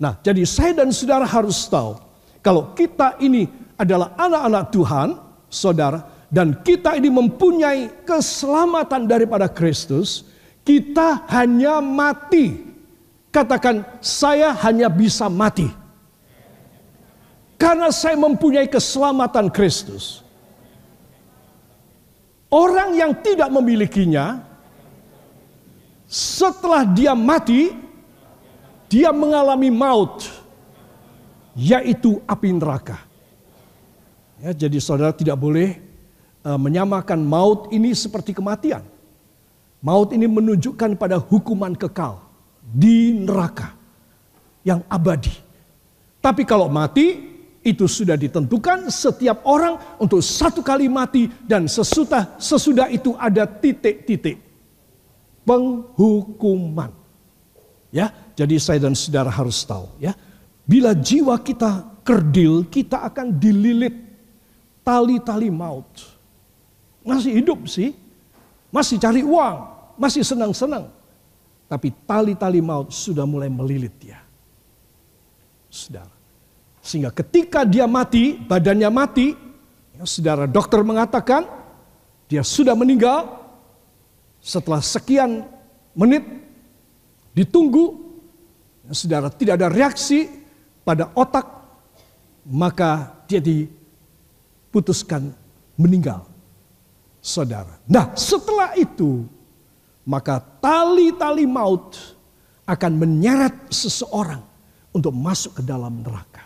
Nah 0.00 0.16
jadi 0.24 0.42
saya 0.48 0.82
dan 0.84 0.88
saudara 0.90 1.28
harus 1.28 1.68
tahu. 1.68 2.00
Kalau 2.40 2.72
kita 2.76 3.20
ini 3.20 3.48
adalah 3.76 4.16
anak-anak 4.16 4.64
Tuhan, 4.72 5.08
saudara, 5.52 6.00
dan 6.34 6.60
kita 6.64 6.98
ini 6.98 7.08
mempunyai 7.12 8.04
keselamatan 8.04 9.06
daripada 9.06 9.46
Kristus, 9.46 10.26
kita 10.64 11.28
hanya 11.30 11.78
mati. 11.78 12.74
Katakan, 13.30 13.82
saya 13.98 14.54
hanya 14.62 14.86
bisa 14.86 15.26
mati. 15.26 15.66
Karena 17.58 17.90
saya 17.90 18.18
mempunyai 18.18 18.66
keselamatan 18.66 19.50
Kristus. 19.50 20.22
Orang 22.50 22.94
yang 22.94 23.10
tidak 23.18 23.50
memilikinya, 23.50 24.38
setelah 26.08 26.84
dia 26.84 27.16
mati, 27.16 27.72
dia 28.86 29.10
mengalami 29.10 29.72
maut, 29.72 30.28
yaitu 31.56 32.20
api 32.28 32.54
neraka. 32.54 33.00
Ya, 34.44 34.52
jadi 34.52 34.78
saudara 34.78 35.14
tidak 35.14 35.40
boleh 35.40 35.80
uh, 36.44 36.60
menyamakan 36.60 37.22
maut 37.24 37.72
ini 37.72 37.96
seperti 37.96 38.36
kematian. 38.36 38.84
Maut 39.84 40.12
ini 40.16 40.24
menunjukkan 40.24 40.96
pada 40.96 41.20
hukuman 41.20 41.76
kekal 41.76 42.20
di 42.60 43.12
neraka 43.12 43.76
yang 44.64 44.80
abadi. 44.88 45.32
Tapi 46.24 46.48
kalau 46.48 46.72
mati 46.72 47.20
itu 47.64 47.88
sudah 47.88 48.16
ditentukan 48.16 48.92
setiap 48.92 49.44
orang 49.48 49.96
untuk 49.96 50.20
satu 50.20 50.60
kali 50.60 50.88
mati 50.88 51.28
dan 51.48 51.64
sesudah 51.64 52.36
sesudah 52.36 52.92
itu 52.92 53.16
ada 53.16 53.48
titik-titik 53.48 54.53
penghukuman. 55.44 56.90
Ya, 57.94 58.10
jadi 58.34 58.58
saya 58.58 58.82
dan 58.82 58.98
saudara 58.98 59.30
harus 59.30 59.62
tahu 59.62 59.86
ya. 60.02 60.16
Bila 60.66 60.96
jiwa 60.96 61.38
kita 61.38 62.02
kerdil, 62.02 62.66
kita 62.66 63.06
akan 63.06 63.36
dililit 63.38 63.94
tali-tali 64.82 65.48
maut. 65.48 65.88
Masih 67.04 67.36
hidup 67.38 67.68
sih, 67.68 67.94
masih 68.72 68.96
cari 68.98 69.22
uang, 69.22 69.56
masih 70.00 70.24
senang-senang. 70.26 70.90
Tapi 71.68 71.92
tali-tali 72.04 72.60
maut 72.60 72.92
sudah 72.92 73.24
mulai 73.24 73.48
melilit 73.48 73.92
dia. 74.00 74.20
Saudara. 75.70 76.12
Sehingga 76.84 77.08
ketika 77.08 77.64
dia 77.64 77.88
mati, 77.88 78.36
badannya 78.36 78.90
mati, 78.92 79.32
ya, 79.96 80.04
saudara 80.04 80.44
dokter 80.44 80.84
mengatakan 80.84 81.48
dia 82.28 82.44
sudah 82.44 82.76
meninggal. 82.76 83.43
Setelah 84.44 84.84
sekian 84.84 85.48
menit 85.96 86.20
ditunggu, 87.32 87.96
saudara 88.92 89.32
tidak 89.32 89.56
ada 89.56 89.72
reaksi 89.72 90.28
pada 90.84 91.08
otak, 91.16 91.48
maka 92.44 93.24
dia 93.24 93.40
di 93.40 93.64
putuskan 94.68 95.32
meninggal. 95.80 96.28
Saudara. 97.24 97.80
Nah 97.88 98.12
setelah 98.12 98.76
itu 98.76 99.24
maka 100.04 100.44
tali-tali 100.60 101.48
maut 101.48 101.96
akan 102.68 102.92
menyeret 103.00 103.72
seseorang 103.72 104.44
untuk 104.92 105.12
masuk 105.16 105.60
ke 105.60 105.62
dalam 105.64 106.04
neraka. 106.04 106.44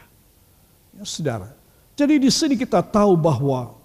Ya, 0.94 1.02
saudara. 1.02 1.50
Jadi 1.98 2.22
di 2.22 2.30
sini 2.30 2.54
kita 2.54 2.78
tahu 2.78 3.18
bahwa 3.18 3.77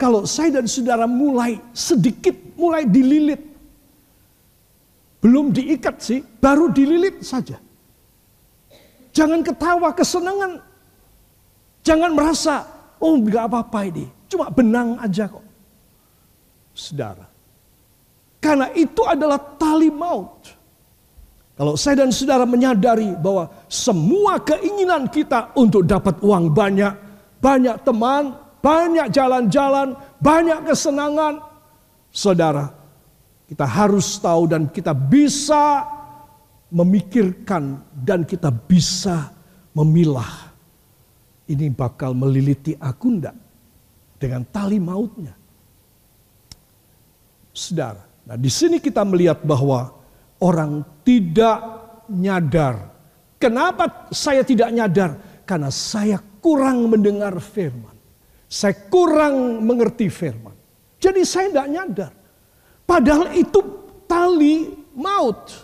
kalau 0.00 0.24
saya 0.24 0.56
dan 0.56 0.64
saudara 0.64 1.04
mulai 1.04 1.60
sedikit 1.76 2.32
mulai 2.56 2.88
dililit. 2.88 3.44
Belum 5.20 5.52
diikat 5.52 6.00
sih, 6.00 6.24
baru 6.24 6.72
dililit 6.72 7.20
saja. 7.20 7.60
Jangan 9.12 9.44
ketawa 9.44 9.92
kesenangan. 9.92 10.64
Jangan 11.84 12.16
merasa 12.16 12.80
Oh 13.00 13.16
nggak 13.16 13.48
apa-apa 13.48 13.88
ini, 13.88 14.04
cuma 14.28 14.52
benang 14.52 15.00
aja 15.00 15.24
kok. 15.24 15.40
Saudara. 16.76 17.24
Karena 18.40 18.68
itu 18.76 19.00
adalah 19.08 19.40
tali 19.56 19.88
maut. 19.88 20.52
Kalau 21.56 21.76
saya 21.76 22.04
dan 22.04 22.12
saudara 22.12 22.44
menyadari 22.44 23.12
bahwa 23.16 23.48
semua 23.68 24.40
keinginan 24.40 25.08
kita 25.08 25.52
untuk 25.56 25.84
dapat 25.84 26.16
uang 26.24 26.52
banyak, 26.52 26.92
banyak 27.40 27.76
teman, 27.84 28.36
banyak 28.60 29.08
jalan-jalan, 29.12 29.96
banyak 30.20 30.68
kesenangan, 30.68 31.40
saudara, 32.12 32.68
kita 33.48 33.66
harus 33.66 34.20
tahu 34.20 34.46
dan 34.46 34.68
kita 34.70 34.94
bisa 34.94 35.84
memikirkan 36.70 37.82
dan 37.90 38.22
kita 38.22 38.52
bisa 38.52 39.34
memilah 39.74 40.50
ini 41.50 41.66
bakal 41.74 42.14
meliliti 42.14 42.78
aku 42.78 43.06
ndak 43.18 43.36
dengan 44.22 44.46
tali 44.46 44.78
mautnya. 44.78 45.34
Saudara, 47.50 48.06
nah 48.22 48.38
di 48.38 48.46
sini 48.46 48.78
kita 48.78 49.02
melihat 49.02 49.42
bahwa 49.42 49.90
orang 50.38 50.86
tidak 51.02 51.58
nyadar. 52.06 52.94
Kenapa 53.40 54.06
saya 54.14 54.46
tidak 54.46 54.70
nyadar? 54.70 55.42
Karena 55.42 55.74
saya 55.74 56.22
kurang 56.38 56.86
mendengar 56.86 57.34
firman. 57.42 57.99
Saya 58.50 58.74
kurang 58.90 59.62
mengerti 59.62 60.10
firman. 60.10 60.58
Jadi 60.98 61.22
saya 61.22 61.54
tidak 61.54 61.68
nyadar. 61.70 62.12
Padahal 62.82 63.30
itu 63.38 63.62
tali 64.10 64.74
maut. 64.90 65.54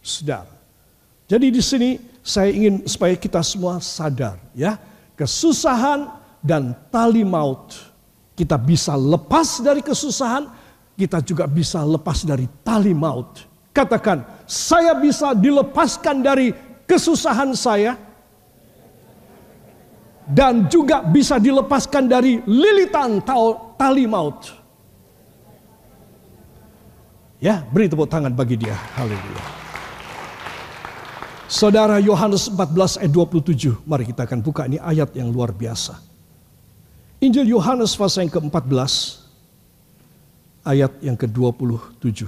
Saudara. 0.00 0.56
Jadi 1.28 1.52
di 1.52 1.60
sini 1.60 2.00
saya 2.24 2.48
ingin 2.48 2.88
supaya 2.88 3.12
kita 3.12 3.44
semua 3.44 3.76
sadar 3.82 4.40
ya, 4.56 4.80
kesusahan 5.18 6.08
dan 6.40 6.72
tali 6.88 7.26
maut. 7.26 7.76
Kita 8.32 8.56
bisa 8.56 8.96
lepas 8.96 9.60
dari 9.60 9.84
kesusahan, 9.84 10.48
kita 10.96 11.20
juga 11.20 11.44
bisa 11.44 11.84
lepas 11.84 12.24
dari 12.24 12.48
tali 12.64 12.96
maut. 12.96 13.44
Katakan, 13.76 14.24
saya 14.48 14.96
bisa 14.96 15.36
dilepaskan 15.36 16.24
dari 16.24 16.56
kesusahan 16.88 17.52
saya 17.52 17.98
dan 20.26 20.66
juga 20.66 21.06
bisa 21.06 21.38
dilepaskan 21.38 22.10
dari 22.10 22.42
lilitan 22.44 23.22
tali 23.78 24.04
maut. 24.10 24.50
Ya, 27.38 27.62
beri 27.70 27.86
tepuk 27.86 28.10
tangan 28.10 28.34
bagi 28.34 28.58
dia. 28.58 28.74
Haleluya. 28.98 29.44
Saudara 31.46 32.02
Yohanes 32.02 32.50
14 32.50 33.06
ayat 33.06 33.12
27. 33.14 33.86
Mari 33.86 34.10
kita 34.10 34.26
akan 34.26 34.42
buka 34.42 34.66
ini 34.66 34.82
ayat 34.82 35.14
yang 35.14 35.30
luar 35.30 35.54
biasa. 35.54 35.94
Injil 37.22 37.46
Yohanes 37.54 37.94
pasal 37.94 38.26
yang 38.26 38.34
ke-14 38.34 38.82
ayat 40.66 40.92
yang 40.98 41.14
ke-27. 41.14 42.26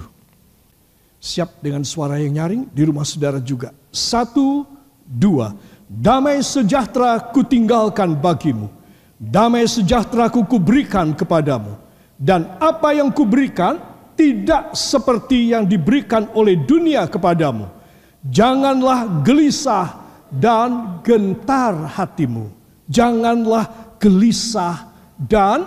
Siap 1.19 1.59
dengan 1.59 1.83
suara 1.83 2.15
yang 2.15 2.31
nyaring 2.39 2.71
di 2.71 2.87
rumah 2.87 3.03
saudara 3.03 3.43
juga. 3.43 3.75
Satu, 3.91 4.63
dua. 5.03 5.51
Damai 5.89 6.45
sejahtera 6.45 7.17
kutinggalkan 7.33 8.13
bagimu. 8.13 8.69
Damai 9.17 9.65
sejahtera 9.65 10.29
ku 10.29 10.45
kuberikan 10.45 11.17
kepadamu. 11.17 11.73
Dan 12.13 12.45
apa 12.61 12.93
yang 12.93 13.09
kuberikan 13.09 13.81
tidak 14.13 14.77
seperti 14.77 15.55
yang 15.55 15.65
diberikan 15.65 16.29
oleh 16.35 16.59
dunia 16.59 17.07
kepadamu 17.07 17.79
Janganlah 18.27 19.23
gelisah 19.23 19.95
dan 20.27 20.99
gentar 20.99 21.87
hatimu. 21.87 22.51
Janganlah 22.91 23.95
gelisah 23.95 24.91
dan 25.15 25.63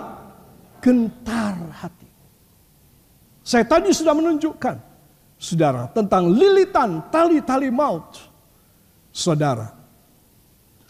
gentar 0.77 1.57
hati. 1.73 2.05
Saya 3.41 3.65
tadi 3.65 3.89
sudah 3.89 4.13
menunjukkan, 4.13 4.75
saudara, 5.41 5.89
tentang 5.91 6.29
lilitan 6.29 7.01
tali-tali 7.09 7.73
maut. 7.73 8.21
Saudara, 9.09 9.73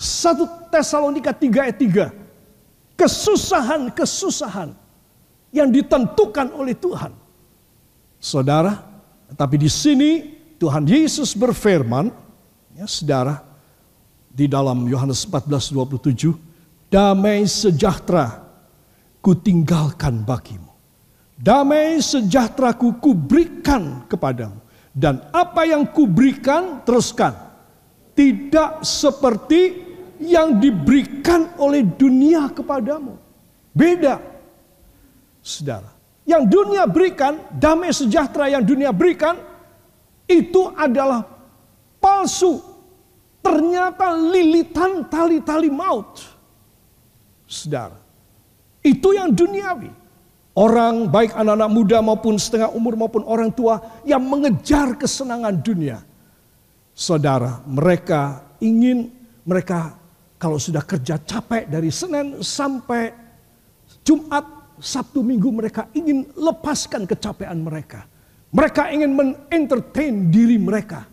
1 0.04 0.68
Tesalonika 0.68 1.32
3 1.32 1.64
ayat 1.64 1.80
3. 1.80 3.00
Kesusahan-kesusahan 3.00 4.76
yang 5.56 5.72
ditentukan 5.72 6.52
oleh 6.52 6.76
Tuhan. 6.76 7.16
Saudara, 8.20 8.84
tapi 9.32 9.56
di 9.64 9.72
sini 9.72 10.36
Tuhan 10.60 10.84
Yesus 10.84 11.32
berfirman, 11.32 12.12
ya 12.76 12.84
saudara, 12.84 13.40
di 14.28 14.52
dalam 14.52 14.84
Yohanes 14.92 15.24
14:27, 15.24 16.36
damai 16.92 17.48
sejahtera 17.48 18.44
kutinggalkan 19.24 20.20
bagimu. 20.28 20.68
Damai 21.40 22.04
sejahtera 22.04 22.76
ku 22.76 23.00
kuberikan 23.00 24.04
kepadamu. 24.12 24.60
Dan 24.94 25.24
apa 25.32 25.64
yang 25.66 25.88
kuberikan 25.90 26.84
teruskan. 26.86 27.34
Tidak 28.14 28.86
seperti 28.86 29.93
yang 30.22 30.62
diberikan 30.62 31.54
oleh 31.58 31.82
dunia 31.86 32.50
kepadamu. 32.52 33.18
Beda. 33.74 34.22
Saudara. 35.42 35.92
Yang 36.24 36.44
dunia 36.48 36.88
berikan, 36.88 37.36
damai 37.52 37.92
sejahtera 37.92 38.48
yang 38.48 38.64
dunia 38.64 38.96
berikan, 38.96 39.36
itu 40.24 40.72
adalah 40.78 41.28
palsu. 42.00 42.64
Ternyata 43.44 44.16
lilitan 44.16 45.04
tali-tali 45.12 45.68
maut. 45.68 46.24
Saudara. 47.44 48.00
Itu 48.80 49.12
yang 49.12 49.36
duniawi. 49.36 49.92
Orang 50.54 51.10
baik 51.10 51.34
anak-anak 51.34 51.70
muda 51.74 51.98
maupun 52.00 52.38
setengah 52.38 52.70
umur 52.72 52.94
maupun 52.94 53.26
orang 53.26 53.50
tua 53.50 53.82
yang 54.06 54.22
mengejar 54.22 54.94
kesenangan 54.96 55.60
dunia. 55.60 55.98
Saudara, 56.94 57.66
mereka 57.66 58.54
ingin 58.62 59.10
mereka 59.44 59.98
kalau 60.44 60.60
sudah 60.60 60.84
kerja 60.84 61.16
capek 61.24 61.72
dari 61.72 61.88
Senin 61.88 62.44
sampai 62.44 63.16
Jumat, 64.04 64.76
Sabtu, 64.76 65.24
Minggu 65.24 65.48
mereka 65.56 65.88
ingin 65.96 66.28
lepaskan 66.36 67.08
kecapean 67.08 67.64
mereka. 67.64 68.04
Mereka 68.52 68.92
ingin 68.92 69.16
menentertain 69.16 70.28
diri 70.28 70.60
mereka, 70.60 71.08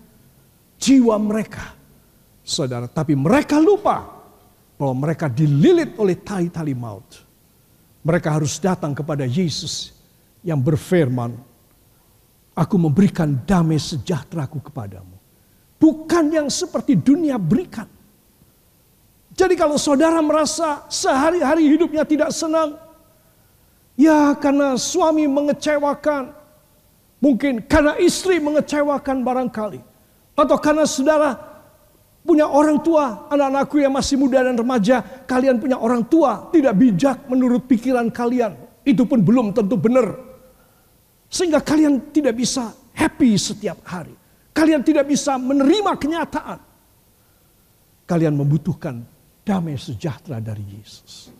jiwa 0.82 1.14
mereka. 1.22 1.78
Saudara, 2.42 2.90
tapi 2.90 3.14
mereka 3.14 3.62
lupa 3.62 4.02
bahwa 4.74 5.06
mereka 5.06 5.30
dililit 5.30 5.94
oleh 5.94 6.18
tali-tali 6.18 6.74
maut. 6.74 7.22
Mereka 8.02 8.34
harus 8.34 8.58
datang 8.58 8.98
kepada 8.98 9.22
Yesus 9.30 9.94
yang 10.42 10.58
berfirman, 10.58 11.38
Aku 12.50 12.74
memberikan 12.82 13.38
damai 13.46 13.78
sejahteraku 13.78 14.58
kepadamu. 14.58 15.14
Bukan 15.78 16.34
yang 16.34 16.50
seperti 16.50 16.98
dunia 16.98 17.38
berikan. 17.38 17.99
Jadi 19.40 19.56
kalau 19.56 19.80
saudara 19.80 20.20
merasa 20.20 20.84
sehari-hari 20.92 21.64
hidupnya 21.64 22.04
tidak 22.04 22.28
senang, 22.28 22.76
ya 23.96 24.36
karena 24.36 24.76
suami 24.76 25.24
mengecewakan, 25.24 26.36
mungkin 27.24 27.64
karena 27.64 27.96
istri 27.96 28.36
mengecewakan 28.36 29.24
barangkali, 29.24 29.80
atau 30.36 30.56
karena 30.60 30.84
saudara 30.84 31.40
punya 32.20 32.52
orang 32.52 32.84
tua, 32.84 33.32
anak-anakku 33.32 33.80
yang 33.80 33.96
masih 33.96 34.20
muda 34.20 34.44
dan 34.44 34.60
remaja, 34.60 35.00
kalian 35.24 35.56
punya 35.56 35.80
orang 35.80 36.04
tua, 36.04 36.52
tidak 36.52 36.76
bijak 36.76 37.24
menurut 37.24 37.64
pikiran 37.64 38.12
kalian. 38.12 38.60
Itu 38.84 39.08
pun 39.08 39.24
belum 39.24 39.56
tentu 39.56 39.80
benar. 39.80 40.20
Sehingga 41.32 41.64
kalian 41.64 42.12
tidak 42.12 42.36
bisa 42.36 42.76
happy 42.92 43.40
setiap 43.40 43.80
hari. 43.88 44.12
Kalian 44.52 44.84
tidak 44.84 45.08
bisa 45.08 45.40
menerima 45.40 45.96
kenyataan. 45.96 46.60
Kalian 48.04 48.36
membutuhkan 48.36 49.00
damai 49.44 49.76
sejahtera 49.76 50.38
dari 50.38 50.62
Yesus. 50.62 51.32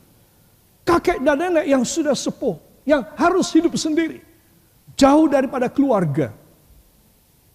Kakek 0.84 1.22
dan 1.22 1.38
nenek 1.38 1.66
yang 1.68 1.84
sudah 1.86 2.16
sepuh, 2.16 2.58
yang 2.88 3.04
harus 3.14 3.52
hidup 3.54 3.76
sendiri. 3.76 4.24
Jauh 4.98 5.30
daripada 5.30 5.70
keluarga. 5.70 6.34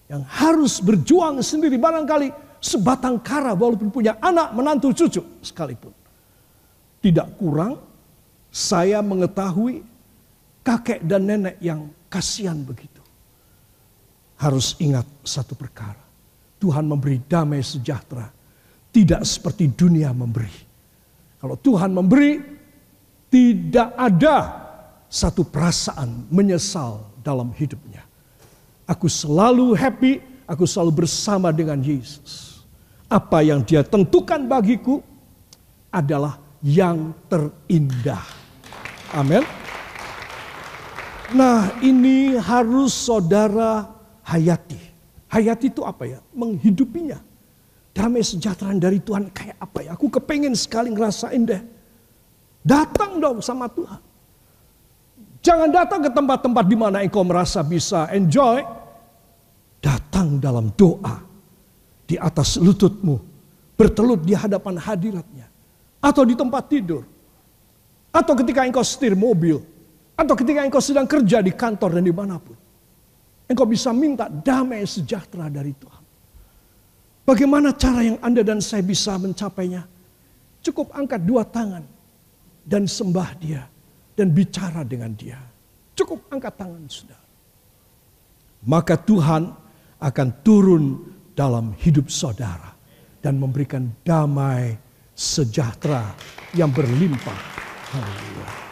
Yang 0.07 0.23
harus 0.29 0.73
berjuang 0.79 1.41
sendiri. 1.41 1.75
Barangkali 1.75 2.29
sebatang 2.61 3.19
kara 3.21 3.53
walaupun 3.53 3.89
punya 3.91 4.17
anak, 4.21 4.53
menantu, 4.55 4.93
cucu 4.93 5.21
sekalipun. 5.41 5.93
Tidak 7.01 7.37
kurang 7.37 7.77
saya 8.49 9.03
mengetahui 9.03 9.83
kakek 10.65 11.05
dan 11.05 11.27
nenek 11.29 11.55
yang 11.61 11.91
kasihan 12.09 12.57
begitu. 12.63 13.03
Harus 14.39 14.73
ingat 14.81 15.05
satu 15.21 15.53
perkara. 15.53 16.01
Tuhan 16.57 16.87
memberi 16.87 17.21
damai 17.21 17.61
sejahtera. 17.61 18.34
Tidak 18.95 19.21
seperti 19.27 19.75
dunia 19.75 20.15
memberi. 20.15 20.55
Kalau 21.35 21.59
Tuhan 21.59 21.91
memberi, 21.91 22.39
tidak 23.27 23.91
ada 23.99 24.37
satu 25.11 25.43
perasaan 25.43 26.31
menyesal 26.31 27.03
dalam 27.19 27.51
hidupnya. 27.51 28.07
Aku 28.87 29.11
selalu 29.11 29.75
happy, 29.75 30.23
aku 30.47 30.63
selalu 30.63 31.03
bersama 31.03 31.51
dengan 31.51 31.83
Yesus 31.83 32.55
apa 33.09 33.45
yang 33.45 33.61
dia 33.61 33.85
tentukan 33.85 34.41
bagiku 34.49 35.01
adalah 35.93 36.41
yang 36.65 37.13
terindah. 37.29 38.25
Amin. 39.13 39.45
Nah 41.33 41.73
ini 41.81 42.37
harus 42.37 42.93
saudara 42.93 43.87
hayati. 44.25 44.77
Hayati 45.29 45.69
itu 45.69 45.81
apa 45.85 46.05
ya? 46.05 46.19
Menghidupinya. 46.33 47.21
Damai 47.95 48.27
sejahtera 48.27 48.75
dari 48.75 48.99
Tuhan 48.99 49.31
kayak 49.31 49.55
apa 49.55 49.79
ya? 49.87 49.95
Aku 49.95 50.11
kepengen 50.11 50.51
sekali 50.51 50.91
ngerasain 50.91 51.47
deh. 51.47 51.63
Datang 52.59 53.23
dong 53.23 53.39
sama 53.39 53.71
Tuhan. 53.71 54.03
Jangan 55.39 55.69
datang 55.71 56.03
ke 56.03 56.11
tempat-tempat 56.11 56.65
di 56.67 56.75
mana 56.75 56.99
engkau 57.05 57.23
merasa 57.23 57.63
bisa 57.63 58.11
enjoy. 58.11 58.59
Datang 59.79 60.43
dalam 60.43 60.73
doa 60.75 61.21
di 62.03 62.17
atas 62.19 62.57
lututmu, 62.57 63.15
bertelut 63.77 64.25
di 64.25 64.33
hadapan 64.33 64.81
hadiratnya, 64.81 65.45
atau 66.01 66.25
di 66.25 66.33
tempat 66.33 66.63
tidur, 66.65 67.05
atau 68.09 68.33
ketika 68.33 68.65
engkau 68.65 68.81
setir 68.81 69.13
mobil, 69.13 69.61
atau 70.17 70.33
ketika 70.33 70.65
engkau 70.65 70.81
sedang 70.81 71.05
kerja 71.05 71.45
di 71.45 71.53
kantor 71.53 72.01
dan 72.01 72.03
di 72.03 72.13
mana 72.13 72.41
pun. 72.41 72.57
Engkau 73.45 73.69
bisa 73.69 73.93
minta 73.93 74.25
damai 74.25 74.81
sejahtera 74.89 75.53
dari 75.53 75.69
Tuhan. 75.77 76.04
Bagaimana 77.25 77.73
cara 77.73 78.05
yang 78.05 78.21
Anda 78.21 78.45
dan 78.45 78.61
saya 78.61 78.85
bisa 78.85 79.17
mencapainya? 79.17 79.89
Cukup 80.61 80.93
angkat 80.93 81.25
dua 81.25 81.41
tangan 81.41 81.81
dan 82.61 82.85
sembah 82.85 83.29
dia 83.41 83.65
dan 84.13 84.29
bicara 84.29 84.85
dengan 84.85 85.09
dia. 85.17 85.41
Cukup 85.97 86.29
angkat 86.29 86.53
tangan 86.53 86.85
saudara. 86.85 87.25
Maka 88.65 88.97
Tuhan 88.97 89.49
akan 89.97 90.27
turun 90.45 90.85
dalam 91.33 91.73
hidup 91.81 92.13
saudara 92.13 92.77
dan 93.21 93.41
memberikan 93.41 93.89
damai 94.05 94.77
sejahtera 95.17 96.13
yang 96.53 96.69
berlimpah. 96.69 97.41
Haleluya. 97.89 98.64